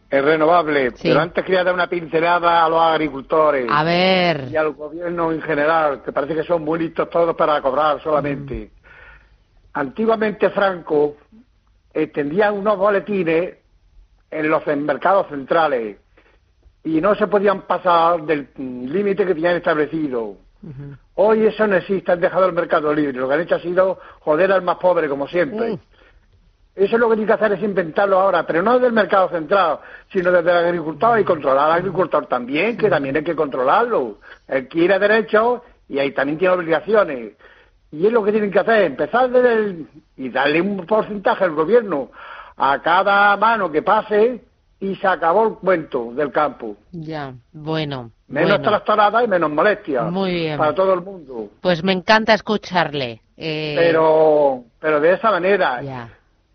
Es 0.09 0.25
renovable, 0.25 0.91
pero 1.03 1.19
antes 1.19 1.45
quería 1.45 1.63
dar 1.63 1.73
una 1.73 1.87
pincelada 1.87 2.65
a 2.65 2.69
los 2.69 2.81
agricultores. 2.81 3.67
A 3.69 3.83
ver. 3.83 4.47
Y 4.51 4.55
al 4.55 4.71
gobierno 4.71 5.31
en 5.31 5.41
general, 5.41 6.01
que 6.03 6.11
parece 6.11 6.33
que 6.33 6.43
son 6.43 6.63
muy 6.63 6.79
listos 6.79 7.09
todos 7.11 7.35
para 7.35 7.61
cobrar 7.61 8.01
solamente. 8.01 8.71
Mm. 8.73 8.79
Antiguamente 9.73 10.49
Franco 10.49 11.15
extendía 11.93 12.51
unos 12.51 12.77
boletines 12.77 13.57
en 14.31 14.49
los 14.49 14.65
mercados 14.65 15.27
centrales 15.27 15.97
y 16.83 17.01
no 17.01 17.13
se 17.13 17.27
podían 17.27 17.63
pasar 17.63 18.23
del 18.23 18.49
límite 18.57 19.25
que 19.25 19.35
tenían 19.35 19.57
establecido. 19.57 20.37
Hoy 21.15 21.45
eso 21.45 21.67
no 21.67 21.75
existe, 21.75 22.11
han 22.11 22.19
dejado 22.19 22.47
el 22.47 22.53
mercado 22.53 22.93
libre. 22.93 23.17
Lo 23.17 23.27
que 23.27 23.35
han 23.35 23.41
hecho 23.41 23.55
ha 23.55 23.59
sido 23.59 23.99
joder 24.19 24.51
al 24.51 24.61
más 24.61 24.77
pobre, 24.77 25.07
como 25.07 25.27
siempre. 25.27 25.77
Eso 26.79 26.95
es 26.95 26.99
lo 27.01 27.09
que 27.09 27.17
tiene 27.17 27.27
que 27.27 27.33
hacer 27.33 27.51
es 27.51 27.61
inventarlo 27.61 28.17
ahora, 28.17 28.47
pero 28.47 28.63
no 28.63 28.75
desde 28.75 28.87
el 28.87 28.93
mercado 28.93 29.27
central, 29.27 29.79
sino 30.13 30.31
desde 30.31 30.49
el 30.49 30.65
agricultor 30.65 31.19
y 31.19 31.25
controlar 31.25 31.65
al 31.65 31.79
agricultor 31.79 32.25
también, 32.27 32.77
que 32.77 32.89
también 32.89 33.17
hay 33.17 33.23
que 33.23 33.35
controlarlo. 33.35 34.19
Él 34.47 34.69
quiere 34.69 34.97
derechos 34.97 35.61
y 35.89 35.99
ahí 35.99 36.13
también 36.13 36.37
tiene 36.37 36.53
obligaciones. 36.53 37.33
Y 37.91 38.05
es 38.05 38.13
lo 38.13 38.23
que 38.23 38.31
tienen 38.31 38.49
que 38.49 38.59
hacer, 38.59 38.83
empezar 38.83 39.29
desde 39.29 39.53
el, 39.53 39.87
y 40.15 40.29
darle 40.29 40.61
un 40.61 40.85
porcentaje 40.85 41.43
al 41.43 41.51
gobierno 41.51 42.11
a 42.55 42.81
cada 42.81 43.35
mano 43.35 43.69
que 43.69 43.81
pase 43.81 44.41
y 44.79 44.95
se 44.95 45.07
acabó 45.07 45.47
el 45.47 45.53
cuento 45.55 46.13
del 46.13 46.31
campo. 46.31 46.77
Ya, 46.93 47.33
bueno. 47.51 48.11
Menos 48.29 48.61
trastornada 48.61 49.21
y 49.21 49.27
menos 49.27 49.51
molestia. 49.51 50.03
Muy 50.03 50.33
bien. 50.33 50.57
Para 50.57 50.73
todo 50.73 50.93
el 50.93 51.01
mundo. 51.01 51.49
Pues 51.59 51.83
me 51.83 51.91
encanta 51.91 52.33
escucharle. 52.33 53.21
Eh, 53.35 53.75
pero, 53.77 54.63
pero 54.79 55.01
de 55.01 55.13
esa 55.13 55.31
manera. 55.31 55.81
Ya 55.81 56.09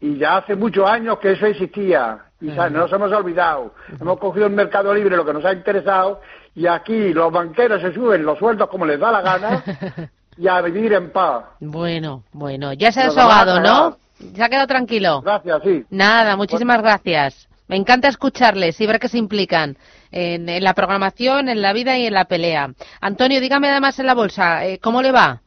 y 0.04 0.18
ya 0.18 0.36
hace 0.36 0.54
muchos 0.54 0.86
años 0.86 1.18
que 1.18 1.32
eso 1.32 1.46
existía 1.46 2.18
y 2.38 2.48
no 2.48 2.68
nos 2.68 2.92
hemos 2.92 3.10
olvidado. 3.10 3.72
Hemos 3.98 4.18
cogido 4.18 4.44
el 4.44 4.52
mercado 4.52 4.92
libre 4.92 5.16
lo 5.16 5.24
que 5.24 5.32
nos 5.32 5.42
ha 5.46 5.54
interesado 5.54 6.20
y 6.54 6.66
aquí 6.66 7.14
los 7.14 7.32
banqueros 7.32 7.80
se 7.80 7.94
suben 7.94 8.22
los 8.22 8.38
sueldos 8.38 8.68
como 8.68 8.84
les 8.84 9.00
da 9.00 9.10
la 9.10 9.22
gana 9.22 9.64
y 10.36 10.46
a 10.46 10.60
vivir 10.60 10.92
en 10.92 11.10
paz. 11.10 11.46
Bueno, 11.58 12.22
bueno, 12.32 12.74
ya 12.74 12.92
se 12.92 13.00
ha 13.00 13.04
desahogado, 13.06 13.60
¿no? 13.60 13.96
Se 14.34 14.42
ha 14.42 14.50
quedado 14.50 14.66
tranquilo. 14.66 15.22
Gracias, 15.22 15.62
sí. 15.64 15.86
Nada, 15.88 16.36
muchísimas 16.36 16.82
gracias. 16.82 17.48
Me 17.66 17.76
encanta 17.76 18.08
escucharles 18.08 18.78
y 18.82 18.86
ver 18.86 18.98
que 19.00 19.08
se 19.08 19.16
implican 19.16 19.78
en, 20.12 20.62
la 20.62 20.74
programación, 20.74 21.48
en 21.48 21.62
la 21.62 21.72
vida 21.72 21.96
y 21.96 22.04
en 22.04 22.12
la 22.12 22.26
pelea. 22.26 22.74
Antonio, 23.00 23.40
dígame 23.40 23.70
además 23.70 23.98
en 23.98 24.04
la 24.04 24.14
bolsa, 24.14 24.66
eh, 24.66 24.78
¿cómo 24.80 25.00
le 25.00 25.12
va? 25.12 25.40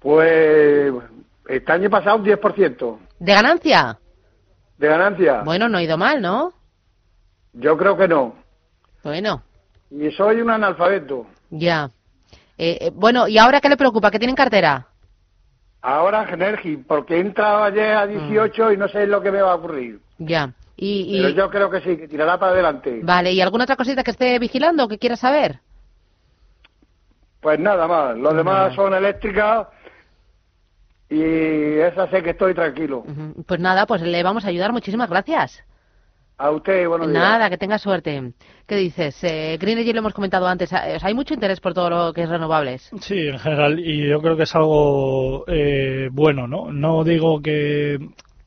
Pues 0.00 0.92
este 1.48 1.72
año 1.72 1.90
pasado 1.90 2.16
un 2.16 2.24
10%. 2.24 2.98
¿De 3.22 3.32
ganancia? 3.34 4.00
De 4.78 4.88
ganancia. 4.88 5.42
Bueno, 5.44 5.68
no 5.68 5.78
ha 5.78 5.82
ido 5.82 5.96
mal, 5.96 6.20
¿no? 6.20 6.52
Yo 7.52 7.76
creo 7.76 7.96
que 7.96 8.08
no. 8.08 8.34
Bueno. 9.04 9.44
Y 9.92 10.10
soy 10.10 10.40
un 10.40 10.50
analfabeto. 10.50 11.26
Ya. 11.50 11.88
Eh, 12.58 12.78
eh, 12.80 12.90
bueno, 12.92 13.28
¿y 13.28 13.38
ahora 13.38 13.60
qué 13.60 13.68
le 13.68 13.76
preocupa? 13.76 14.10
¿Qué 14.10 14.18
tiene 14.18 14.32
en 14.32 14.36
cartera? 14.36 14.88
Ahora 15.82 16.26
Genergi, 16.26 16.78
porque 16.78 17.14
he 17.14 17.20
entrado 17.20 17.62
ayer 17.62 17.96
a 17.96 18.08
18 18.08 18.64
mm. 18.64 18.72
y 18.72 18.76
no 18.76 18.88
sé 18.88 19.06
lo 19.06 19.22
que 19.22 19.30
me 19.30 19.40
va 19.40 19.52
a 19.52 19.56
ocurrir. 19.56 20.00
Ya. 20.18 20.52
Y, 20.76 21.22
Pero 21.22 21.28
yo 21.28 21.48
creo 21.48 21.70
que 21.70 21.80
sí, 21.82 21.96
que 21.96 22.08
tirará 22.08 22.40
para 22.40 22.50
adelante. 22.50 23.02
Vale, 23.04 23.30
¿y 23.30 23.40
alguna 23.40 23.64
otra 23.64 23.76
cosita 23.76 24.02
que 24.02 24.10
esté 24.10 24.36
vigilando 24.40 24.84
o 24.84 24.88
que 24.88 24.98
quiera 24.98 25.14
saber? 25.14 25.60
Pues 27.40 27.60
nada 27.60 27.86
más, 27.86 28.16
los 28.16 28.34
demás 28.34 28.74
son 28.74 28.94
eléctricas 28.94 29.68
y 31.12 31.78
esa 31.78 32.08
sé 32.08 32.22
que 32.22 32.30
estoy 32.30 32.54
tranquilo. 32.54 33.04
Pues 33.46 33.60
nada, 33.60 33.86
pues 33.86 34.00
le 34.00 34.22
vamos 34.22 34.44
a 34.46 34.48
ayudar. 34.48 34.72
Muchísimas 34.72 35.10
gracias. 35.10 35.62
A 36.38 36.50
usted, 36.50 36.88
buenos 36.88 37.08
días. 37.08 37.22
Nada, 37.22 37.50
que 37.50 37.58
tenga 37.58 37.78
suerte. 37.78 38.32
¿Qué 38.66 38.76
dices? 38.76 39.22
Eh, 39.22 39.58
Green 39.60 39.78
Energy 39.78 39.92
lo 39.92 39.98
hemos 40.00 40.14
comentado 40.14 40.46
antes. 40.48 40.72
eh, 40.72 40.94
o 40.96 40.98
sea, 40.98 41.08
hay 41.08 41.14
mucho 41.14 41.34
interés 41.34 41.60
por 41.60 41.74
todo 41.74 41.90
lo 41.90 42.12
que 42.14 42.22
es 42.22 42.28
renovables. 42.28 42.90
Sí, 43.00 43.28
en 43.28 43.38
general, 43.38 43.78
y 43.78 44.08
yo 44.08 44.20
creo 44.22 44.36
que 44.36 44.44
es 44.44 44.54
algo 44.56 45.44
eh, 45.46 46.08
bueno, 46.10 46.48
¿no? 46.48 46.72
No 46.72 47.04
digo 47.04 47.42
que 47.42 47.98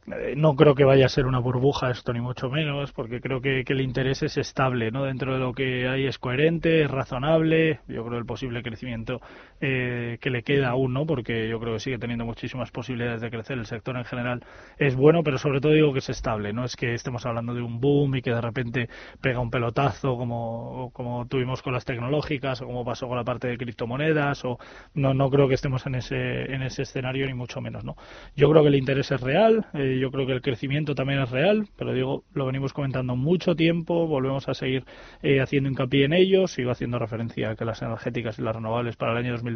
eh, 0.08 0.36
no 0.38 0.56
creo 0.56 0.75
que 0.75 0.84
vaya 0.84 1.08
a 1.08 1.10
ser 1.10 1.25
una 1.25 1.39
burbuja 1.39 1.89
esto 1.89 2.13
ni 2.13 2.21
mucho 2.21 2.47
menos 2.47 2.91
porque 2.91 3.19
creo 3.19 3.41
que, 3.41 3.63
que 3.65 3.73
el 3.73 3.82
interés 3.82 4.21
es 4.21 4.38
estable 4.38 4.91
no 4.91 5.04
dentro 5.04 5.34
de 5.34 5.39
lo 5.39 5.51
que 5.54 5.88
hay 5.88 6.06
es 6.06 6.19
coherente 6.19 6.84
es 6.84 6.91
razonable 6.91 7.80
yo 7.88 8.06
creo 8.06 8.19
el 8.19 8.25
posible 8.25 8.62
crecimiento 8.62 9.19
eh, 9.65 10.17
que 10.19 10.30
le 10.30 10.43
queda 10.43 10.69
aún 10.69 10.93
no 10.93 11.06
porque 11.06 11.47
yo 11.49 11.60
creo 11.60 11.73
que 11.73 11.80
sigue 11.80 11.97
teniendo 11.97 12.25
muchísimas 12.25 12.71
posibilidades 12.71 13.21
de 13.21 13.30
crecer. 13.30 13.58
El 13.58 13.65
sector 13.65 13.97
en 13.97 14.06
general 14.06 14.43
es 14.78 14.95
bueno 14.95 15.23
pero 15.23 15.38
sobre 15.38 15.62
todo 15.62 15.73
digo 15.73 15.93
que 15.93 15.99
es 15.99 16.10
estable 16.10 16.54
no 16.54 16.65
es 16.65 16.75
que 16.75 16.93
estemos 16.93 17.25
hablando 17.25 17.54
de 17.54 17.62
un 17.62 17.80
boom 17.80 18.15
y 18.15 18.21
que 18.21 18.32
de 18.32 18.41
repente 18.41 18.89
pega 19.21 19.39
un 19.39 19.49
pelotazo 19.49 20.17
como 20.17 20.91
como 20.93 21.28
tuvimos 21.28 21.62
con 21.62 21.73
las 21.73 21.86
tecnológicas 21.86 22.62
o 22.62 22.65
como 22.65 22.86
pasó 22.86 23.08
con 23.08 23.17
la 23.17 23.23
parte 23.23 23.47
de 23.47 23.58
criptomonedas 23.58 24.45
o 24.45 24.60
no 24.93 25.13
no 25.13 25.30
creo 25.30 25.47
que 25.47 25.56
estemos 25.56 25.86
en 25.86 25.95
ese 25.95 26.54
en 26.54 26.62
ese 26.62 26.84
escenario 26.84 27.25
ni 27.28 27.34
mucho 27.34 27.62
menos 27.62 27.84
no 27.84 27.95
yo 28.36 28.49
creo 28.49 28.62
que 28.62 28.69
el 28.69 28.75
interés 28.75 29.12
es 29.12 29.21
real 29.21 29.65
eh, 29.73 29.97
yo 29.99 30.12
creo 30.12 30.25
que 30.25 30.34
el 30.34 30.41
crecimiento 30.41 30.95
también 30.95 31.19
es 31.21 31.30
real, 31.32 31.67
pero 31.75 31.93
digo, 31.93 32.23
lo 32.34 32.45
venimos 32.45 32.73
comentando 32.73 33.15
mucho 33.15 33.56
tiempo, 33.56 34.08
volvemos 34.08 34.47
a 34.47 34.54
seguir 34.54 34.86
eh, 35.21 35.41
haciendo 35.41 35.69
hincapié 35.69 36.06
en 36.06 36.13
ello, 36.13 36.47
sigo 36.47 36.71
haciendo 36.71 36.99
referencia 36.99 37.51
a 37.51 37.56
que 37.56 37.65
las 37.65 37.82
energéticas 37.82 38.39
y 38.39 38.41
las 38.41 38.56
renovables 38.56 38.95
para 38.95 39.12
el 39.13 39.17
año 39.17 39.32
2020 39.34 39.54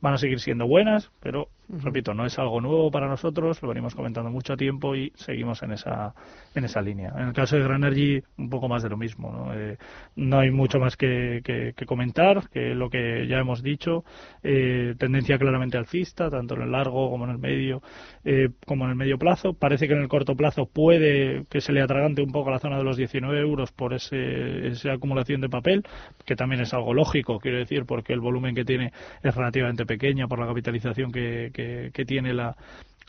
van 0.00 0.14
a 0.14 0.18
seguir 0.18 0.40
siendo 0.40 0.66
buenas, 0.66 1.10
pero 1.20 1.48
repito, 1.78 2.14
no 2.14 2.26
es 2.26 2.38
algo 2.38 2.60
nuevo 2.60 2.90
para 2.90 3.08
nosotros, 3.08 3.62
lo 3.62 3.68
venimos 3.68 3.94
comentando 3.94 4.30
mucho 4.30 4.56
tiempo 4.56 4.94
y 4.94 5.12
seguimos 5.14 5.62
en 5.62 5.72
esa 5.72 6.14
en 6.54 6.64
esa 6.64 6.82
línea. 6.82 7.12
En 7.16 7.28
el 7.28 7.32
caso 7.32 7.56
de 7.56 7.62
Gran 7.62 7.84
Energy, 7.84 8.22
un 8.38 8.50
poco 8.50 8.68
más 8.68 8.82
de 8.82 8.88
lo 8.88 8.96
mismo. 8.96 9.30
No, 9.32 9.54
eh, 9.54 9.78
no 10.16 10.38
hay 10.38 10.50
mucho 10.50 10.78
más 10.78 10.96
que, 10.96 11.40
que, 11.44 11.72
que, 11.76 11.86
comentar 11.86 12.48
que 12.50 12.74
lo 12.74 12.90
que 12.90 13.26
ya 13.28 13.38
hemos 13.38 13.62
dicho. 13.62 14.04
Eh, 14.42 14.94
tendencia 14.98 15.38
claramente 15.38 15.78
alcista, 15.78 16.30
tanto 16.30 16.54
en 16.54 16.62
el 16.62 16.72
largo 16.72 17.10
como 17.10 17.24
en 17.24 17.30
el 17.30 17.38
medio, 17.38 17.82
eh, 18.24 18.48
como 18.66 18.84
en 18.84 18.90
el 18.90 18.96
medio 18.96 19.18
plazo. 19.18 19.52
Parece 19.54 19.86
que 19.86 19.94
en 19.94 20.00
el 20.00 20.08
corto 20.08 20.34
plazo 20.34 20.66
puede 20.66 21.44
que 21.48 21.60
se 21.60 21.72
le 21.72 21.82
atragante 21.82 22.22
un 22.22 22.32
poco 22.32 22.48
a 22.48 22.52
la 22.52 22.58
zona 22.58 22.78
de 22.78 22.84
los 22.84 22.96
19 22.96 23.40
euros 23.40 23.72
por 23.72 23.94
ese, 23.94 24.68
esa 24.68 24.92
acumulación 24.92 25.40
de 25.40 25.48
papel, 25.48 25.84
que 26.24 26.36
también 26.36 26.60
es 26.62 26.74
algo 26.74 26.94
lógico, 26.94 27.38
quiero 27.38 27.58
decir, 27.58 27.84
porque 27.86 28.12
el 28.12 28.20
volumen 28.20 28.54
que 28.54 28.64
tiene 28.64 28.92
es 29.22 29.34
relativamente 29.34 29.86
pequeño 29.86 30.28
por 30.28 30.38
la 30.38 30.46
capitalización 30.46 31.12
que, 31.12 31.50
que, 31.52 31.59
que 31.92 32.04
tiene 32.04 32.32
la, 32.34 32.56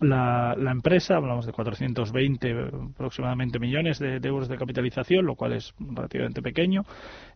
la, 0.01 0.55
la, 0.57 0.71
empresa, 0.71 1.15
hablamos 1.15 1.45
de 1.45 1.51
420 1.51 2.55
aproximadamente 2.93 3.59
millones 3.59 3.99
de, 3.99 4.19
de, 4.19 4.27
euros 4.27 4.47
de 4.47 4.57
capitalización, 4.57 5.25
lo 5.25 5.35
cual 5.35 5.53
es 5.53 5.73
relativamente 5.79 6.41
pequeño 6.41 6.85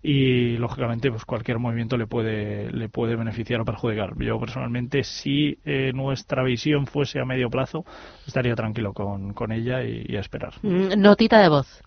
y 0.01 0.57
lógicamente 0.57 1.11
pues 1.11 1.25
cualquier 1.25 1.59
movimiento 1.59 1.95
le 1.97 2.07
puede 2.07 2.71
le 2.71 2.89
puede 2.89 3.15
beneficiar 3.15 3.61
o 3.61 3.65
perjudicar. 3.65 4.13
Yo 4.17 4.39
personalmente 4.39 5.03
si 5.03 5.59
eh, 5.63 5.91
nuestra 5.93 6.43
visión 6.43 6.87
fuese 6.87 7.19
a 7.19 7.25
medio 7.25 7.49
plazo 7.49 7.85
estaría 8.25 8.55
tranquilo 8.55 8.93
con, 8.93 9.33
con 9.33 9.51
ella 9.51 9.83
y, 9.83 10.05
y 10.07 10.17
a 10.17 10.21
esperar. 10.21 10.53
Notita 10.63 11.39
de 11.39 11.49
voz. 11.49 11.81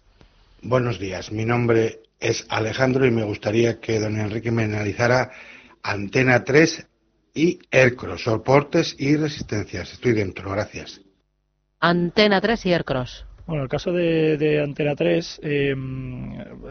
Buenos 0.62 0.98
días, 0.98 1.32
mi 1.32 1.44
nombre 1.44 2.00
es 2.20 2.46
Alejandro 2.48 3.06
y 3.06 3.10
me 3.10 3.24
gustaría 3.24 3.80
que 3.80 4.00
don 4.00 4.18
Enrique 4.18 4.50
me 4.50 4.64
analizara 4.64 5.30
Antena 5.82 6.44
3 6.44 6.86
y 7.38 7.61
Aircross, 7.70 8.24
soportes 8.24 8.96
y 8.98 9.16
resistencias. 9.16 9.92
Estoy 9.92 10.12
dentro, 10.12 10.51
gracias. 10.51 11.01
Antena 11.79 12.40
3 12.40 12.66
y 12.66 12.72
Aircross. 12.72 13.24
Bueno, 13.46 13.62
el 13.62 13.68
caso 13.68 13.92
de, 13.92 14.37
de 14.37 14.61
Antena 14.61 14.96
3 14.96 15.40
eh, 15.44 15.74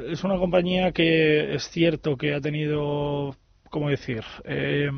es 0.09 0.23
una 0.25 0.37
compañía 0.37 0.91
que 0.91 1.55
es 1.55 1.69
cierto 1.69 2.17
que 2.17 2.33
ha 2.33 2.41
tenido, 2.41 3.33
¿cómo 3.69 3.89
decir? 3.89 4.23
Eh, 4.43 4.89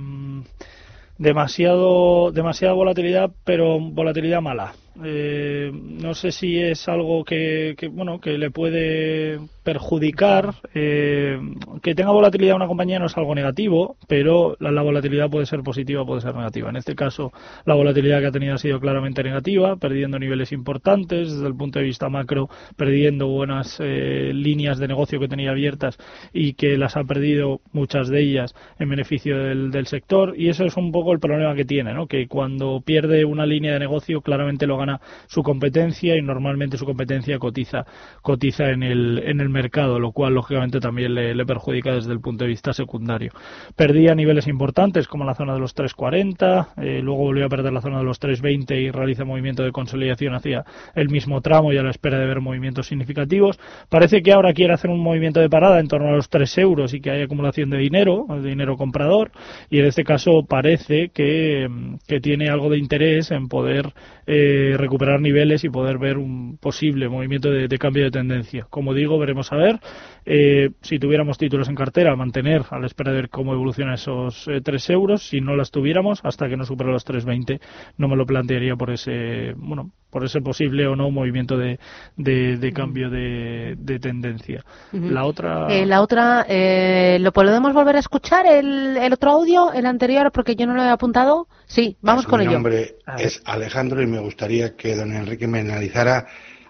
demasiado, 1.19 2.31
demasiada 2.31 2.73
volatilidad, 2.73 3.29
pero 3.45 3.79
volatilidad 3.79 4.41
mala. 4.41 4.73
Eh, 5.05 5.71
no 5.71 6.15
sé 6.15 6.31
si 6.31 6.59
es 6.59 6.89
algo 6.89 7.23
que, 7.23 7.75
que, 7.77 7.87
bueno 7.87 8.19
que 8.19 8.37
le 8.39 8.49
puede 8.49 9.39
perjudicar 9.69 10.55
eh, 10.73 11.39
que 11.83 11.93
tenga 11.93 12.09
volatilidad 12.09 12.55
una 12.55 12.65
compañía 12.65 12.97
no 12.97 13.05
es 13.05 13.15
algo 13.15 13.35
negativo 13.35 13.97
pero 14.07 14.57
la, 14.59 14.71
la, 14.71 14.81
volatilidad 14.81 15.29
puede 15.29 15.45
ser 15.45 15.61
positiva 15.61 16.03
puede 16.03 16.21
ser 16.21 16.33
negativa. 16.33 16.71
En 16.71 16.75
este 16.75 16.95
caso 16.95 17.31
la 17.65 17.75
volatilidad 17.75 18.19
que 18.19 18.25
ha 18.25 18.31
tenido 18.31 18.55
ha 18.55 18.57
sido 18.57 18.79
claramente 18.79 19.21
negativa 19.21 19.75
perdiendo 19.75 20.17
niveles 20.17 20.51
importantes 20.53 21.31
desde 21.31 21.45
el 21.45 21.53
punto 21.53 21.77
de 21.77 21.85
vista 21.85 22.09
macro 22.09 22.49
perdiendo 22.77 23.27
buenas 23.27 23.77
eh, 23.79 24.31
líneas 24.33 24.79
de 24.79 24.87
negocio 24.87 25.19
que 25.19 25.27
tenía 25.27 25.51
abiertas 25.51 25.99
y 26.33 26.53
que 26.53 26.75
las 26.75 26.97
ha 26.97 27.03
perdido 27.03 27.61
muchas 27.71 28.07
de 28.07 28.21
ellas 28.21 28.55
en 28.79 28.89
beneficio 28.89 29.37
del, 29.37 29.69
del 29.69 29.85
sector. 29.85 30.33
Y 30.35 30.49
eso 30.49 30.65
es 30.65 30.77
un 30.77 30.91
poco 30.91 31.13
el 31.13 31.19
problema 31.19 31.53
que 31.53 31.65
tiene 31.65 31.93
¿no? 31.93 32.07
que 32.07 32.27
cuando 32.27 32.81
pierde 32.83 33.23
una 33.23 33.45
línea 33.45 33.73
de 33.73 33.79
negocio 33.79 34.21
claramente 34.21 34.65
lo 34.65 34.77
gana 34.77 34.99
su 35.27 35.43
competencia 35.43 36.15
y 36.15 36.23
normalmente 36.23 36.75
su 36.75 36.85
competencia 36.85 37.37
cotiza 37.37 37.85
cotiza 38.23 38.71
en 38.71 38.81
el 38.81 39.21
en 39.25 39.41
el 39.41 39.49
mercado 39.49 39.58
lo 39.99 40.11
cual 40.11 40.33
lógicamente 40.33 40.79
también 40.79 41.13
le, 41.15 41.35
le 41.35 41.45
perjudica 41.45 41.93
desde 41.93 42.11
el 42.11 42.19
punto 42.19 42.43
de 42.43 42.49
vista 42.49 42.73
secundario. 42.73 43.31
Perdía 43.75 44.15
niveles 44.15 44.47
importantes 44.47 45.07
como 45.07 45.25
la 45.25 45.35
zona 45.35 45.53
de 45.53 45.59
los 45.59 45.73
340 45.73 46.69
eh, 46.77 47.01
luego 47.01 47.23
volvió 47.23 47.45
a 47.45 47.49
perder 47.49 47.73
la 47.73 47.81
zona 47.81 47.99
de 47.99 48.03
los 48.03 48.19
320 48.19 48.79
y 48.79 48.91
realiza 48.91 49.25
movimiento 49.25 49.63
de 49.63 49.71
consolidación 49.71 50.33
hacia 50.33 50.65
el 50.95 51.09
mismo 51.09 51.41
tramo 51.41 51.73
y 51.73 51.77
a 51.77 51.83
la 51.83 51.89
espera 51.91 52.19
de 52.19 52.25
ver 52.25 52.41
movimientos 52.41 52.87
significativos. 52.87 53.59
Parece 53.89 54.21
que 54.21 54.31
ahora 54.31 54.53
quiere 54.53 54.73
hacer 54.73 54.89
un 54.89 54.99
movimiento 54.99 55.39
de 55.39 55.49
parada 55.49 55.79
en 55.79 55.87
torno 55.87 56.09
a 56.09 56.11
los 56.11 56.29
3 56.29 56.57
euros 56.59 56.93
y 56.93 57.01
que 57.01 57.11
hay 57.11 57.21
acumulación 57.21 57.69
de 57.69 57.77
dinero 57.77 58.25
de 58.29 58.49
dinero 58.49 58.77
comprador 58.77 59.31
y 59.69 59.79
en 59.79 59.85
este 59.85 60.03
caso 60.03 60.43
parece 60.47 61.09
que, 61.09 61.67
que 62.07 62.19
tiene 62.19 62.49
algo 62.49 62.69
de 62.69 62.77
interés 62.77 63.31
en 63.31 63.47
poder 63.47 63.93
eh, 64.31 64.75
recuperar 64.77 65.19
niveles 65.19 65.63
y 65.63 65.69
poder 65.69 65.97
ver 65.97 66.19
un 66.19 66.59
posible 66.59 67.09
movimiento 67.09 67.49
de, 67.49 67.79
cambio 67.79 68.03
de 68.03 68.11
tendencia. 68.11 68.67
Como 68.69 68.93
digo, 68.93 69.17
veremos 69.17 69.51
a 69.51 69.55
ver. 69.55 69.79
Eh, 70.23 70.69
si 70.81 70.99
tuviéramos 70.99 71.39
títulos 71.39 71.67
en 71.67 71.73
cartera, 71.73 72.15
mantener 72.15 72.61
a 72.69 72.77
la 72.77 72.85
espera 72.85 73.09
de 73.09 73.21
ver 73.21 73.29
cómo 73.29 73.53
evolucionan 73.53 73.95
esos 73.95 74.47
eh, 74.47 74.61
3 74.61 74.89
euros. 74.91 75.23
Si 75.23 75.41
no 75.41 75.55
las 75.55 75.71
tuviéramos, 75.71 76.19
hasta 76.23 76.47
que 76.47 76.57
no 76.57 76.63
supera 76.63 76.91
los 76.91 77.07
3,20, 77.07 77.59
no 77.97 78.07
me 78.07 78.15
lo 78.15 78.27
plantearía 78.27 78.75
por 78.75 78.91
ese, 78.91 79.55
bueno, 79.57 79.93
por 80.09 80.25
ese 80.25 80.41
posible 80.41 80.87
o 80.87 80.95
no 80.95 81.11
movimiento 81.11 81.57
de, 81.57 81.79
de, 82.15 82.57
de 82.57 82.73
cambio 82.73 83.09
de, 83.09 83.75
de 83.77 83.99
tendencia. 83.99 84.63
Uh 84.91 84.97
-huh. 84.97 85.09
La 85.11 85.25
otra. 85.25 85.67
Eh, 85.69 85.85
la 85.85 86.01
otra, 86.01 86.45
eh, 86.47 87.17
¿lo 87.19 87.31
podemos 87.31 87.73
volver 87.73 87.95
a 87.95 87.99
escuchar 87.99 88.45
el, 88.45 88.97
el, 88.97 89.13
otro 89.13 89.31
audio, 89.31 89.71
el 89.73 89.85
anterior, 89.85 90.31
porque 90.31 90.55
yo 90.55 90.65
no 90.65 90.73
lo 90.73 90.83
he 90.83 90.89
apuntado? 90.89 91.47
Sí, 91.65 91.97
vamos 92.01 92.25
pues 92.25 92.31
con 92.31 92.39
mi 92.39 92.45
ello. 92.45 92.51
Mi 92.51 92.63
nombre 92.63 92.95
es 93.17 93.41
Alejandro 93.45 94.01
y 94.01 94.07
me 94.07 94.19
gustaría 94.19 94.75
que 94.75 94.95
don 94.95 95.13
Enrique 95.13 95.47
me 95.47 95.59
analizara 95.59 96.27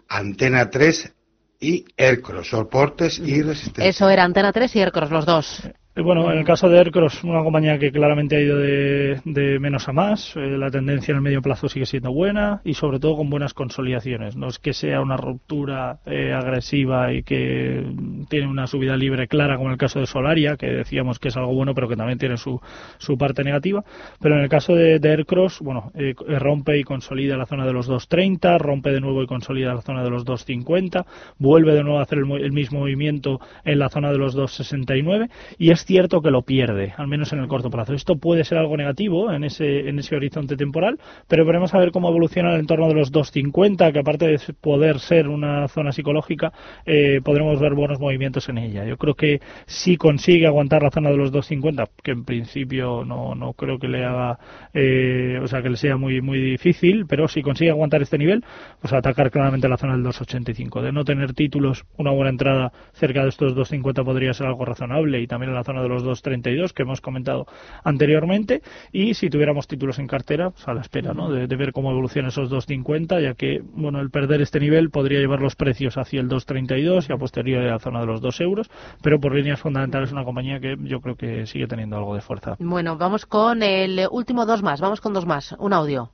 Antena 0.08 0.70
3 0.70 1.14
y 1.62 1.86
Aircross, 1.98 2.50
soportes 2.50 3.20
y 3.20 3.42
resistencia. 3.42 3.86
Eso 3.86 4.10
era 4.10 4.24
Antena 4.24 4.52
3 4.52 4.76
y 4.76 4.82
Aircross, 4.82 5.12
los 5.12 5.26
dos. 5.26 5.62
Bueno, 6.04 6.32
en 6.32 6.38
el 6.38 6.46
caso 6.46 6.70
de 6.70 6.78
Aircross, 6.78 7.24
una 7.24 7.44
compañía 7.44 7.78
que 7.78 7.92
claramente 7.92 8.38
ha 8.38 8.42
ido 8.42 8.58
de, 8.58 9.20
de 9.26 9.60
menos 9.60 9.90
a 9.90 9.92
más, 9.92 10.36
eh, 10.36 10.58
la 10.58 10.70
tendencia 10.70 11.12
en 11.12 11.18
el 11.18 11.22
medio 11.22 11.42
plazo 11.42 11.68
sigue 11.68 11.86
siendo 11.86 12.14
buena 12.14 12.62
y 12.64 12.76
sobre 12.76 13.00
todo 13.00 13.18
con 13.18 13.30
buenas 13.30 13.54
consolidaciones. 13.54 14.36
No 14.36 14.48
es 14.48 14.60
que 14.60 14.74
sea 14.74 15.02
una 15.02 15.18
ruptura 15.18 16.00
eh, 16.06 16.32
agresiva 16.32 17.12
y 17.12 17.24
que 17.24 17.84
tiene 18.30 18.48
una 18.48 18.68
subida 18.68 18.96
libre 18.96 19.28
clara 19.28 19.58
como 19.58 19.70
en 19.70 19.74
el 19.74 19.78
caso 19.78 20.00
de 20.00 20.06
Solaria, 20.06 20.56
que 20.58 20.68
decíamos 20.68 21.20
que 21.20 21.30
es 21.30 21.38
algo 21.38 21.54
bueno 21.54 21.74
pero 21.74 21.90
que 21.90 21.96
también 21.96 22.20
tiene 22.20 22.38
su, 22.38 22.62
su 22.98 23.18
parte 23.18 23.44
negativa. 23.44 23.84
Pero 24.22 24.36
en 24.36 24.42
el 24.42 24.50
caso 24.50 24.76
de, 24.76 25.00
de 25.00 25.10
Aircross, 25.10 25.60
bueno, 25.60 25.92
eh, 25.96 26.14
rompe 26.38 26.78
y 26.78 26.84
consolida 26.84 27.36
la 27.36 27.46
zona 27.46 27.66
de 27.66 27.74
los 27.74 27.90
2.30, 27.90 28.58
rompe 28.60 28.92
de 28.92 29.02
nuevo 29.02 29.24
y 29.24 29.28
consolida 29.28 29.74
la 29.74 29.82
zona 29.82 30.04
de 30.04 30.12
los 30.12 30.26
2.50, 30.26 31.06
vuelve 31.40 31.74
de 31.74 31.84
nuevo 31.84 32.00
a 32.00 32.04
hacer 32.04 32.20
el, 32.20 32.32
el 32.32 32.52
mismo 32.52 32.80
movimiento 32.80 33.42
en 33.66 33.80
la 33.80 33.90
zona 33.90 34.12
de 34.12 34.18
los 34.18 34.38
2.69 34.38 35.30
y 35.58 35.72
es 35.72 35.89
cierto 35.90 36.22
que 36.22 36.30
lo 36.30 36.44
pierde, 36.44 36.94
al 36.98 37.08
menos 37.08 37.34
en 37.34 37.40
el 37.40 37.48
corto 37.48 37.72
plazo. 37.72 37.96
Esto 37.96 38.16
puede 38.16 38.44
ser 38.44 38.60
algo 38.60 38.78
negativo 38.78 39.34
en 39.34 39.44
ese, 39.44 39.90
en 39.90 39.98
ese 39.98 40.16
horizonte 40.16 40.56
temporal, 40.56 41.00
pero 41.28 41.46
veremos 41.46 41.74
a 41.74 41.80
ver 41.80 41.90
cómo 41.90 42.10
evoluciona 42.10 42.54
el 42.54 42.60
entorno 42.60 42.88
de 42.90 42.94
los 42.94 43.12
2.50, 43.12 43.92
que 43.92 43.98
aparte 43.98 44.28
de 44.28 44.40
poder 44.62 45.00
ser 45.00 45.28
una 45.28 45.68
zona 45.68 45.92
psicológica, 45.92 46.54
eh, 46.86 47.22
podremos 47.24 47.60
ver 47.60 47.74
buenos 47.74 48.00
movimientos 48.00 48.50
en 48.50 48.60
ella. 48.60 48.86
Yo 48.86 48.98
creo 48.98 49.16
que 49.16 49.42
si 49.66 49.98
consigue 49.98 50.46
aguantar 50.46 50.84
la 50.84 50.92
zona 50.92 51.10
de 51.10 51.18
los 51.18 51.34
2.50, 51.34 51.90
que 52.04 52.12
en 52.12 52.24
principio 52.24 53.04
no, 53.04 53.34
no 53.34 53.54
creo 53.54 53.80
que 53.80 53.88
le 53.88 54.06
haga, 54.06 54.38
eh, 54.76 55.40
o 55.42 55.48
sea, 55.48 55.64
que 55.64 55.72
le 55.72 55.78
sea 55.78 55.98
muy, 55.98 56.22
muy 56.22 56.40
difícil, 56.40 57.08
pero 57.08 57.28
si 57.28 57.42
consigue 57.42 57.72
aguantar 57.72 58.04
este 58.04 58.20
nivel, 58.20 58.46
pues 58.80 58.94
atacar 58.94 59.32
claramente 59.32 59.68
la 59.68 59.78
zona 59.78 59.94
del 59.94 60.06
2.85. 60.06 60.84
De 60.84 60.92
no 60.92 61.04
tener 61.04 61.34
títulos, 61.34 61.84
una 61.98 62.12
buena 62.12 62.30
entrada 62.30 62.72
cerca 62.94 63.24
de 63.24 63.30
estos 63.30 63.56
2.50 63.56 64.06
podría 64.06 64.34
ser 64.34 64.46
algo 64.46 64.66
razonable 64.66 65.20
y 65.20 65.26
también 65.26 65.50
en 65.50 65.56
la 65.56 65.64
zona 65.70 65.84
de 65.84 65.90
los 65.90 66.04
2.32 66.04 66.74
que 66.74 66.82
hemos 66.82 67.00
comentado 67.00 67.46
anteriormente 67.84 68.64
y 68.92 69.14
si 69.14 69.30
tuviéramos 69.30 69.68
títulos 69.68 70.00
en 70.00 70.08
cartera, 70.08 70.50
pues 70.50 70.68
a 70.68 70.74
la 70.74 70.82
espera 70.82 71.14
¿no? 71.14 71.30
de, 71.30 71.56
ver 71.56 71.72
cómo 71.74 71.92
evolucionan 71.92 72.30
esos 72.30 72.50
2.50, 72.50 73.22
ya 73.22 73.36
que 73.36 73.62
bueno 73.62 74.00
el 74.00 74.10
perder 74.10 74.42
este 74.42 74.60
nivel 74.60 74.90
podría 74.90 75.20
llevar 75.20 75.42
los 75.42 75.56
precios 75.56 75.98
hacia 75.98 76.22
el 76.22 76.28
2.32 76.28 77.10
y 77.10 77.14
a 77.14 77.18
posteriori 77.18 77.68
a 77.68 77.72
la 77.74 77.80
zona 77.80 78.00
de 78.00 78.08
los 78.08 78.22
2 78.22 78.42
euros, 78.42 78.72
pero 79.04 79.20
por 79.20 79.36
líneas 79.36 79.60
fundamentales 79.60 80.10
es 80.10 80.14
una 80.14 80.24
compañía 80.24 80.60
que 80.60 80.76
yo 80.80 81.02
creo 81.02 81.16
que 81.16 81.46
sigue 81.46 81.68
teniendo 81.68 81.98
algo 81.98 82.16
de 82.16 82.22
fuerza. 82.22 82.56
Bueno, 82.60 82.98
vamos 82.98 83.26
con 83.26 83.62
el 83.62 84.08
último 84.10 84.46
dos 84.46 84.64
más, 84.64 84.82
vamos 84.82 85.02
con 85.02 85.14
dos 85.14 85.26
más, 85.26 85.56
un 85.60 85.74
audio. 85.74 86.12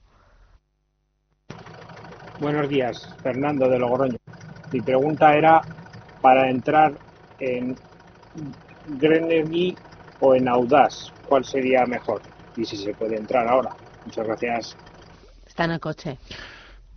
Buenos 2.41 2.67
días, 2.67 3.15
Fernando 3.23 3.69
de 3.69 3.79
Logroño. 3.79 4.17
Mi 4.73 4.81
pregunta 4.81 5.33
era 5.33 5.61
para 6.21 6.49
entrar 6.49 6.93
en 7.39 7.75
Grenergy 8.87 9.77
o 10.19 10.35
en 10.35 10.47
Audaz, 10.47 11.11
¿cuál 11.23 11.43
sería 11.43 11.85
mejor? 11.85 12.21
Y 12.55 12.65
si 12.65 12.77
se 12.77 12.93
puede 12.93 13.17
entrar 13.17 13.47
ahora. 13.47 13.71
Muchas 14.05 14.25
gracias. 14.25 14.77
Está 15.47 15.65
en 15.65 15.71
el 15.71 15.79
coche. 15.79 16.17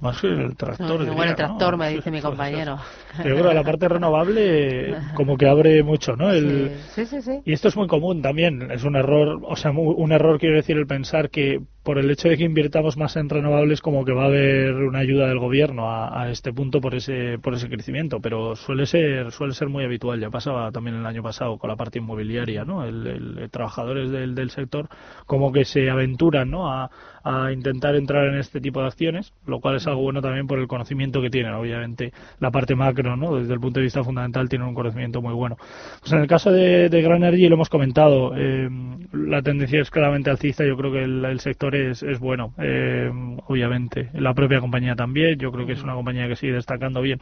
Más 0.01 0.21
que 0.21 0.29
el 0.29 0.55
tractor. 0.57 1.05
bueno, 1.07 1.31
el 1.31 1.35
tractor, 1.35 1.77
me 1.77 1.91
dice 1.91 2.11
mi 2.13 2.21
compañero. 2.21 2.79
Que 3.21 3.31
la 3.31 3.65
parte 3.65 3.89
renovable 3.89 4.95
como 5.15 5.37
que 5.37 5.49
abre 5.49 5.83
mucho, 5.83 6.15
¿no? 6.15 6.31
El, 6.31 6.71
sí, 6.91 7.05
sí, 7.05 7.21
sí, 7.21 7.41
Y 7.45 7.53
esto 7.53 7.67
es 7.67 7.77
muy 7.77 7.89
común 7.89 8.23
también. 8.23 8.71
Es 8.71 8.85
un 8.85 8.95
error, 8.95 9.41
o 9.43 9.57
sea, 9.57 9.73
un 9.73 10.13
error 10.13 10.39
quiero 10.39 10.55
decir 10.55 10.77
el 10.77 10.87
pensar 10.87 11.31
que 11.31 11.61
por 11.83 11.99
el 11.99 12.11
hecho 12.11 12.29
de 12.29 12.37
que 12.37 12.45
invirtamos 12.45 12.97
más 12.99 13.17
en 13.17 13.29
renovables, 13.29 13.81
como 13.81 14.05
que 14.05 14.13
va 14.13 14.25
a 14.25 14.27
haber 14.27 14.75
una 14.75 14.99
ayuda 14.99 15.27
del 15.27 15.39
gobierno 15.39 15.91
a, 15.91 16.31
este 16.31 16.53
punto 16.53 16.81
por 16.81 16.95
ese 16.95 17.39
por 17.39 17.55
ese 17.55 17.69
crecimiento, 17.69 18.21
pero 18.21 18.55
suele 18.55 18.87
ser 18.87 19.33
suele 19.33 19.55
ser 19.55 19.69
muy 19.69 19.85
habitual. 19.85 20.21
Ya 20.21 20.31
pasaba 20.31 20.71
también 20.71 20.97
el 20.97 21.07
año 21.07 21.23
pasado 21.23 21.59
con 21.59 21.71
la 21.71 21.77
parte 21.77 21.99
inmobiliaria, 21.99 22.65
¿no? 22.65 22.85
El, 22.85 23.49
trabajadores 23.51 24.11
del, 24.11 24.35
del 24.35 24.51
sector 24.51 24.89
como 25.27 25.51
que 25.51 25.65
se 25.65 25.91
aventuran, 25.91 26.51
¿no? 26.51 26.71
A, 26.71 26.91
a 27.25 27.53
intentar 27.53 27.95
entrar 27.95 28.27
en 28.27 28.37
este 28.37 28.61
tipo 28.61 28.81
de 28.81 28.87
acciones, 28.87 29.33
lo 29.47 29.61
cual 29.61 29.77
es 29.77 29.87
algo 29.87 30.03
bueno 30.03 30.21
también 30.21 30.47
por 30.47 30.59
el 30.59 30.69
conocimiento 30.69 31.21
que 31.21 31.31
tienen. 31.31 31.55
Obviamente, 31.55 32.13
la 32.41 32.51
parte 32.51 32.75
macro, 32.75 33.17
¿no? 33.17 33.37
Desde 33.37 33.55
el 33.55 33.61
punto 33.61 33.81
de 33.81 33.85
vista 33.85 34.05
fundamental, 34.05 34.49
tienen 34.49 34.69
un 34.69 34.75
conocimiento 34.75 35.21
muy 35.23 35.35
bueno. 35.35 35.57
Pues 36.01 36.13
en 36.13 36.21
el 36.21 36.27
caso 36.27 36.51
de, 36.51 36.89
de 36.89 37.03
Gran 37.03 37.23
Energy, 37.23 37.49
lo 37.49 37.55
hemos 37.55 37.69
comentado, 37.69 38.33
eh, 38.37 38.69
la 39.13 39.43
tendencia 39.43 39.81
es 39.81 39.91
claramente 39.91 40.31
alcista. 40.31 40.65
Yo 40.65 40.77
creo 40.77 40.93
que 40.93 41.03
el, 41.03 41.25
el 41.25 41.41
sector 41.41 41.75
es, 41.75 42.03
bueno, 42.21 42.55
eh, 42.59 43.11
obviamente. 43.47 44.11
La 44.15 44.35
propia 44.35 44.61
compañía 44.61 44.95
también, 44.95 45.39
yo 45.39 45.53
creo 45.53 45.67
que 45.67 45.73
es 45.73 45.83
una 45.83 45.95
compañía 45.95 46.29
que 46.29 46.37
sigue 46.37 46.53
destacando 46.53 47.01
bien 47.01 47.19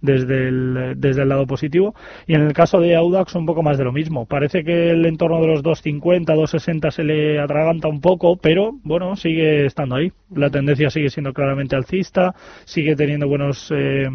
desde 0.00 0.48
el, 0.48 0.94
desde 0.96 1.22
el 1.22 1.28
lado 1.28 1.46
positivo. 1.46 1.94
Y 2.26 2.34
en 2.34 2.42
el 2.42 2.52
caso 2.52 2.80
de 2.80 2.96
Audax, 2.96 3.34
un 3.34 3.46
poco 3.46 3.62
más 3.62 3.78
de 3.78 3.84
lo 3.84 3.92
mismo. 3.92 4.26
Parece 4.26 4.64
que 4.64 4.90
el 4.90 5.04
entorno 5.06 5.40
de 5.40 5.48
los 5.48 5.62
2.50, 5.62 6.24
2.60 6.26 6.90
se 6.90 7.04
le 7.04 7.40
atraganta 7.40 7.88
un 7.88 8.00
poco, 8.00 8.36
pero 8.36 8.72
bueno, 8.82 9.16
sigue 9.16 9.35
estando 9.40 9.96
ahí. 9.96 10.12
La 10.34 10.50
tendencia 10.50 10.90
sigue 10.90 11.08
siendo 11.08 11.32
claramente 11.32 11.76
alcista, 11.76 12.34
sigue 12.64 12.96
teniendo 12.96 13.28
buenos, 13.28 13.72
eh, 13.74 14.08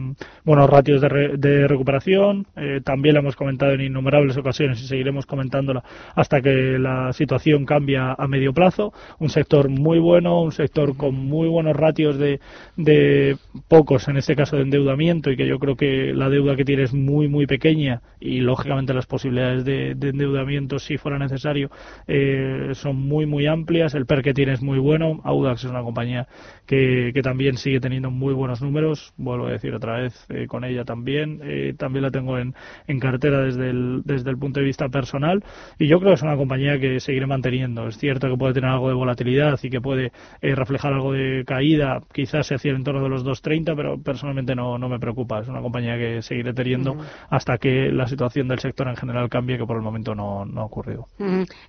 buenos 0.43 0.69
ratios 0.69 1.01
de, 1.01 1.37
de 1.37 1.67
recuperación. 1.67 2.47
Eh, 2.55 2.81
también 2.83 3.15
la 3.15 3.21
hemos 3.21 3.35
comentado 3.35 3.73
en 3.73 3.81
innumerables 3.81 4.37
ocasiones 4.37 4.81
y 4.81 4.87
seguiremos 4.87 5.25
comentándola 5.25 5.83
hasta 6.15 6.41
que 6.41 6.77
la 6.79 7.13
situación 7.13 7.65
cambia 7.65 8.13
a 8.17 8.27
medio 8.27 8.53
plazo. 8.53 8.93
Un 9.19 9.29
sector 9.29 9.69
muy 9.69 9.99
bueno, 9.99 10.41
un 10.41 10.51
sector 10.51 10.97
con 10.97 11.15
muy 11.15 11.47
buenos 11.47 11.75
ratios 11.75 12.17
de, 12.17 12.39
de 12.75 13.37
pocos, 13.67 14.07
en 14.07 14.17
este 14.17 14.35
caso 14.35 14.55
de 14.55 14.63
endeudamiento, 14.63 15.31
y 15.31 15.37
que 15.37 15.47
yo 15.47 15.59
creo 15.59 15.75
que 15.75 16.13
la 16.13 16.29
deuda 16.29 16.55
que 16.55 16.65
tiene 16.65 16.83
es 16.83 16.93
muy, 16.93 17.27
muy 17.27 17.47
pequeña 17.47 18.01
y 18.19 18.39
lógicamente 18.39 18.93
las 18.93 19.05
posibilidades 19.05 19.65
de, 19.65 19.91
endeudamiento, 19.91 20.79
si 20.79 20.97
fuera 20.97 21.17
necesario, 21.17 21.69
eh, 22.07 22.69
son 22.73 22.95
muy, 22.95 23.25
muy 23.25 23.47
amplias. 23.47 23.95
El 23.95 24.05
PER 24.05 24.21
que 24.21 24.33
tiene 24.33 24.53
es 24.53 24.61
muy 24.61 24.79
bueno. 24.79 25.10
Audax 25.23 25.63
es 25.63 25.69
una 25.69 25.83
compañía 25.83 26.27
que, 26.65 27.11
que 27.13 27.21
también 27.21 27.57
sigue 27.57 27.79
teniendo 27.79 28.11
muy 28.11 28.33
buenos 28.33 28.61
números. 28.61 29.13
Vuelvo 29.17 29.47
a 29.47 29.51
decir 29.51 29.73
otra 29.73 29.97
vez 29.97 30.25
eh, 30.29 30.47
con 30.47 30.63
ella 30.63 30.85
también. 30.85 31.41
Eh, 31.43 31.73
también 31.77 32.03
la 32.03 32.11
tengo 32.11 32.37
en, 32.37 32.53
en 32.87 32.99
cartera 32.99 33.41
desde 33.41 33.69
el, 33.69 34.01
desde 34.05 34.29
el 34.29 34.37
punto 34.37 34.59
de 34.59 34.65
vista 34.65 34.89
personal 34.89 35.43
y 35.77 35.87
yo 35.87 35.99
creo 35.99 36.11
que 36.11 36.15
es 36.15 36.23
una 36.23 36.37
compañía 36.37 36.79
que 36.79 36.99
seguiré 36.99 37.27
manteniendo. 37.27 37.87
Es 37.87 37.97
cierto 37.97 38.29
que 38.29 38.37
puede 38.37 38.53
tener 38.53 38.69
algo 38.69 38.87
de 38.87 38.95
volatilidad 38.95 39.59
y 39.61 39.69
que 39.69 39.81
puede 39.81 40.11
reflejar 40.41 40.93
algo 40.93 41.13
de 41.13 41.43
caída, 41.45 42.01
quizás 42.13 42.51
hacia 42.51 42.71
el 42.71 42.77
entorno 42.77 43.03
de 43.03 43.09
los 43.09 43.25
2.30, 43.25 43.75
pero 43.75 44.01
personalmente 44.01 44.55
no, 44.55 44.77
no 44.77 44.89
me 44.89 44.99
preocupa. 44.99 45.39
Es 45.39 45.47
una 45.47 45.61
compañía 45.61 45.97
que 45.97 46.21
seguiré 46.21 46.53
teniendo 46.53 46.95
hasta 47.29 47.57
que 47.57 47.91
la 47.91 48.07
situación 48.07 48.47
del 48.47 48.59
sector 48.59 48.87
en 48.87 48.95
general 48.95 49.29
cambie, 49.29 49.57
que 49.57 49.65
por 49.65 49.77
el 49.77 49.83
momento 49.83 50.15
no, 50.15 50.45
no 50.45 50.61
ha 50.61 50.65
ocurrido. 50.65 51.07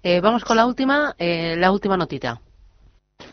Eh, 0.02 0.20
vamos 0.20 0.44
con 0.44 0.56
la 0.56 0.66
última, 0.66 1.14
eh, 1.18 1.56
la 1.56 1.72
última 1.72 1.96
notita. 1.96 2.40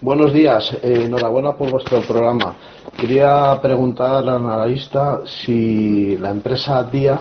Buenos 0.02 0.34
días, 0.34 0.72
eh, 0.82 1.04
enhorabuena 1.06 1.54
por 1.54 1.72
vuestro 1.72 2.02
programa. 2.02 2.56
Quería 2.98 3.60
preguntar 3.62 4.18
al 4.18 4.30
analista 4.30 5.22
si 5.26 6.18
la 6.18 6.30
empresa 6.32 6.84
DIA 6.84 7.20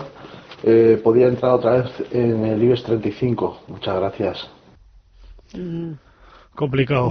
podía 1.03 1.27
entrar 1.27 1.53
otra 1.53 1.81
vez 1.81 1.91
en 2.11 2.43
el 2.45 2.61
IBEX 2.61 2.83
35. 2.83 3.59
Muchas 3.69 3.95
gracias. 3.95 4.49
Mm. 5.53 5.93
Complicado. 6.59 7.09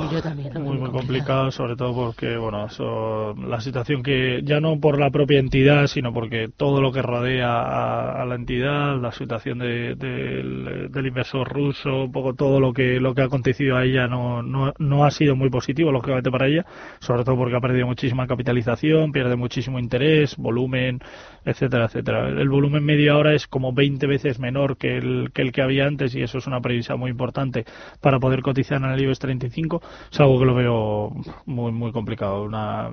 muy, 0.61 0.77
muy 0.77 0.91
complicado. 0.91 1.51
sobre 1.51 1.75
todo 1.75 1.95
porque, 1.95 2.37
bueno, 2.37 2.67
eso, 2.67 3.35
la 3.35 3.63
situación 3.63 4.03
que, 4.03 4.43
ya 4.45 4.61
no 4.61 4.79
por 4.79 5.01
la 5.01 5.09
propia 5.09 5.39
entidad, 5.39 5.87
sino 5.87 6.13
porque 6.13 6.51
todo 6.55 6.83
lo 6.83 6.93
que 6.93 7.01
rodea 7.01 8.21
a, 8.21 8.27
la 8.27 8.35
entidad, 8.35 9.01
la 9.01 9.11
situación 9.11 9.61
de, 9.61 9.95
del, 9.95 11.07
inversor 11.07 11.49
ruso, 11.49 12.05
un 12.05 12.13
poco 12.13 12.35
todo 12.35 12.61
lo 12.61 12.75
que, 12.75 13.01
lo 13.01 13.15
que 13.15 13.23
ha 13.23 13.25
acontecido 13.25 13.79
a 13.79 13.87
ella 13.87 14.07
no, 14.07 14.43
no, 14.43 14.75
no 14.79 15.07
ha 15.07 15.11
sido 15.11 15.35
muy 15.35 15.49
positivo, 15.49 15.93
lógicamente, 15.93 16.31
para 16.31 16.47
ella, 16.47 16.67
sobre 17.01 17.25
todo 17.25 17.39
porque 17.39 17.57
ha 17.57 17.61
perdido 17.61 17.87
muchísima 17.87 18.27
capitalización, 18.27 19.13
pierde 19.13 19.37
muchísimo 19.37 19.79
interés, 19.79 20.37
volumen, 20.37 21.01
etcétera, 21.47 21.87
etcétera. 21.87 22.29
El 22.29 22.51
volumen 22.51 22.85
medio 22.85 23.15
ahora 23.15 23.35
es 23.35 23.47
como 23.47 23.73
20 23.73 24.07
veces 24.07 24.39
menor 24.39 24.77
que 24.77 24.99
el 24.99 25.31
que, 25.33 25.41
el 25.41 25.53
que 25.53 25.63
había 25.63 25.87
antes 25.87 26.15
y 26.15 26.21
eso 26.21 26.37
es 26.37 26.47
una 26.47 26.61
previsión 26.61 27.01
muy 27.01 27.11
importante 27.11 27.65
para 28.03 28.19
poder 28.19 28.43
cotizar 28.43 28.83
en 28.83 28.91
el 28.91 29.01
IBEX 29.01 29.19
30 29.19 29.38
es 29.47 30.21
algo 30.21 30.39
que 30.39 30.45
lo 30.45 30.55
veo 30.55 31.13
muy 31.47 31.73
muy 31.73 31.93
complicado. 31.93 32.45
Una, 32.45 32.91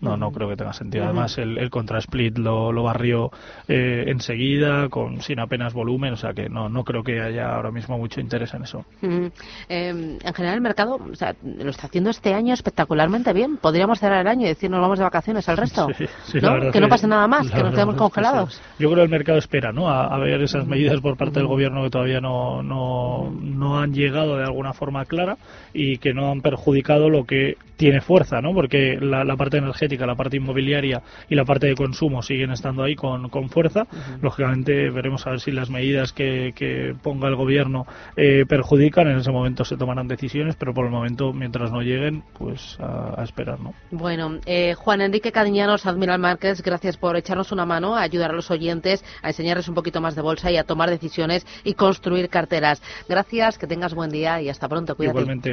no, 0.00 0.16
no 0.16 0.30
creo 0.30 0.48
que 0.48 0.56
tenga 0.56 0.72
sentido. 0.72 1.04
Además, 1.04 1.38
el, 1.38 1.58
el 1.58 1.70
contra 1.70 1.98
split 1.98 2.38
lo, 2.38 2.72
lo 2.72 2.82
barrió 2.82 3.30
eh, 3.68 4.04
enseguida, 4.08 4.88
con 4.88 5.20
sin 5.20 5.40
apenas 5.40 5.72
volumen, 5.72 6.12
o 6.12 6.16
sea 6.16 6.32
que 6.32 6.48
no, 6.48 6.68
no 6.68 6.84
creo 6.84 7.02
que 7.02 7.20
haya 7.20 7.54
ahora 7.54 7.70
mismo 7.70 7.98
mucho 7.98 8.20
interés 8.20 8.52
en 8.54 8.64
eso. 8.64 8.84
Em, 9.00 9.30
en 9.68 10.34
general, 10.34 10.56
el 10.56 10.60
mercado 10.60 10.96
o 10.96 11.14
sea, 11.14 11.34
lo 11.42 11.70
está 11.70 11.86
haciendo 11.86 12.10
este 12.10 12.34
año 12.34 12.54
espectacularmente 12.54 13.32
bien. 13.32 13.56
Podríamos 13.56 13.98
cerrar 13.98 14.20
el 14.20 14.28
año 14.28 14.44
y 14.44 14.48
decir 14.48 14.70
nos 14.70 14.80
vamos 14.80 14.98
de 14.98 15.04
vacaciones 15.04 15.48
al 15.48 15.56
resto. 15.56 15.88
que 16.72 16.80
no 16.80 16.88
pase 16.88 17.06
nada 17.06 17.26
más, 17.26 17.50
que 17.50 17.62
nos 17.62 17.74
quedemos 17.74 17.96
congelados. 17.96 18.60
Yo 18.78 18.88
creo 18.88 18.96
que 18.96 19.04
el 19.04 19.10
mercado 19.10 19.38
espera 19.38 19.72
¿no? 19.72 19.88
a, 19.88 20.16
ver 20.18 20.42
esas 20.42 20.66
medidas 20.66 21.00
por 21.00 21.16
parte 21.16 21.38
del 21.38 21.46
gobierno 21.46 21.82
que 21.82 21.90
todavía 21.90 22.20
no, 22.20 22.62
no, 22.62 23.30
no 23.30 23.78
han 23.78 23.92
llegado 23.92 24.36
de 24.36 24.44
alguna 24.44 24.72
forma 24.72 25.04
clara 25.04 25.36
y 25.76 25.98
que 25.98 26.14
no 26.14 26.30
han 26.30 26.40
perjudicado 26.40 27.10
lo 27.10 27.24
que 27.24 27.56
tiene 27.76 28.00
fuerza, 28.00 28.40
¿no? 28.40 28.54
Porque 28.54 28.98
la, 29.00 29.24
la 29.24 29.36
parte 29.36 29.58
energética, 29.58 30.06
la 30.06 30.14
parte 30.14 30.38
inmobiliaria 30.38 31.02
y 31.28 31.34
la 31.34 31.44
parte 31.44 31.66
de 31.66 31.74
consumo 31.74 32.22
siguen 32.22 32.50
estando 32.50 32.82
ahí 32.82 32.96
con, 32.96 33.28
con 33.28 33.50
fuerza. 33.50 33.86
Lógicamente 34.22 34.90
veremos 34.90 35.26
a 35.26 35.30
ver 35.30 35.40
si 35.40 35.52
las 35.52 35.70
medidas 35.70 36.12
que, 36.12 36.52
que 36.56 36.94
ponga 37.02 37.28
el 37.28 37.36
gobierno 37.36 37.86
eh, 38.16 38.44
perjudican. 38.48 39.08
En 39.08 39.18
ese 39.18 39.30
momento 39.30 39.64
se 39.64 39.76
tomarán 39.76 40.08
decisiones, 40.08 40.56
pero 40.56 40.72
por 40.72 40.86
el 40.86 40.90
momento, 40.90 41.32
mientras 41.32 41.70
no 41.70 41.82
lleguen, 41.82 42.22
pues 42.38 42.78
a, 42.80 43.22
esperar, 43.22 43.60
¿no? 43.60 43.74
Bueno, 43.90 44.38
eh, 44.46 44.74
Juan 44.74 45.00
Enrique 45.00 45.32
Cadiñanos, 45.32 45.84
Admiral 45.84 46.18
Márquez, 46.18 46.62
gracias 46.62 46.96
por 46.96 47.16
echarnos 47.16 47.52
una 47.52 47.66
mano, 47.66 47.96
a 47.96 48.02
ayudar 48.02 48.30
a 48.30 48.34
los 48.34 48.50
oyentes, 48.50 49.04
a 49.22 49.28
enseñarles 49.28 49.68
un 49.68 49.74
poquito 49.74 50.00
más 50.00 50.14
de 50.14 50.22
bolsa 50.22 50.50
y 50.50 50.56
a 50.56 50.64
tomar 50.64 50.88
decisiones 50.88 51.46
y 51.64 51.74
construir 51.74 52.28
carteras. 52.30 52.82
Gracias, 53.08 53.58
que 53.58 53.66
tengas 53.66 53.94
buen 53.94 54.10
día 54.10 54.40
y 54.40 54.48
hasta 54.48 54.68
pronto. 54.68 54.96
Cuídate. 54.96 55.20
Igualmente, 55.20 55.52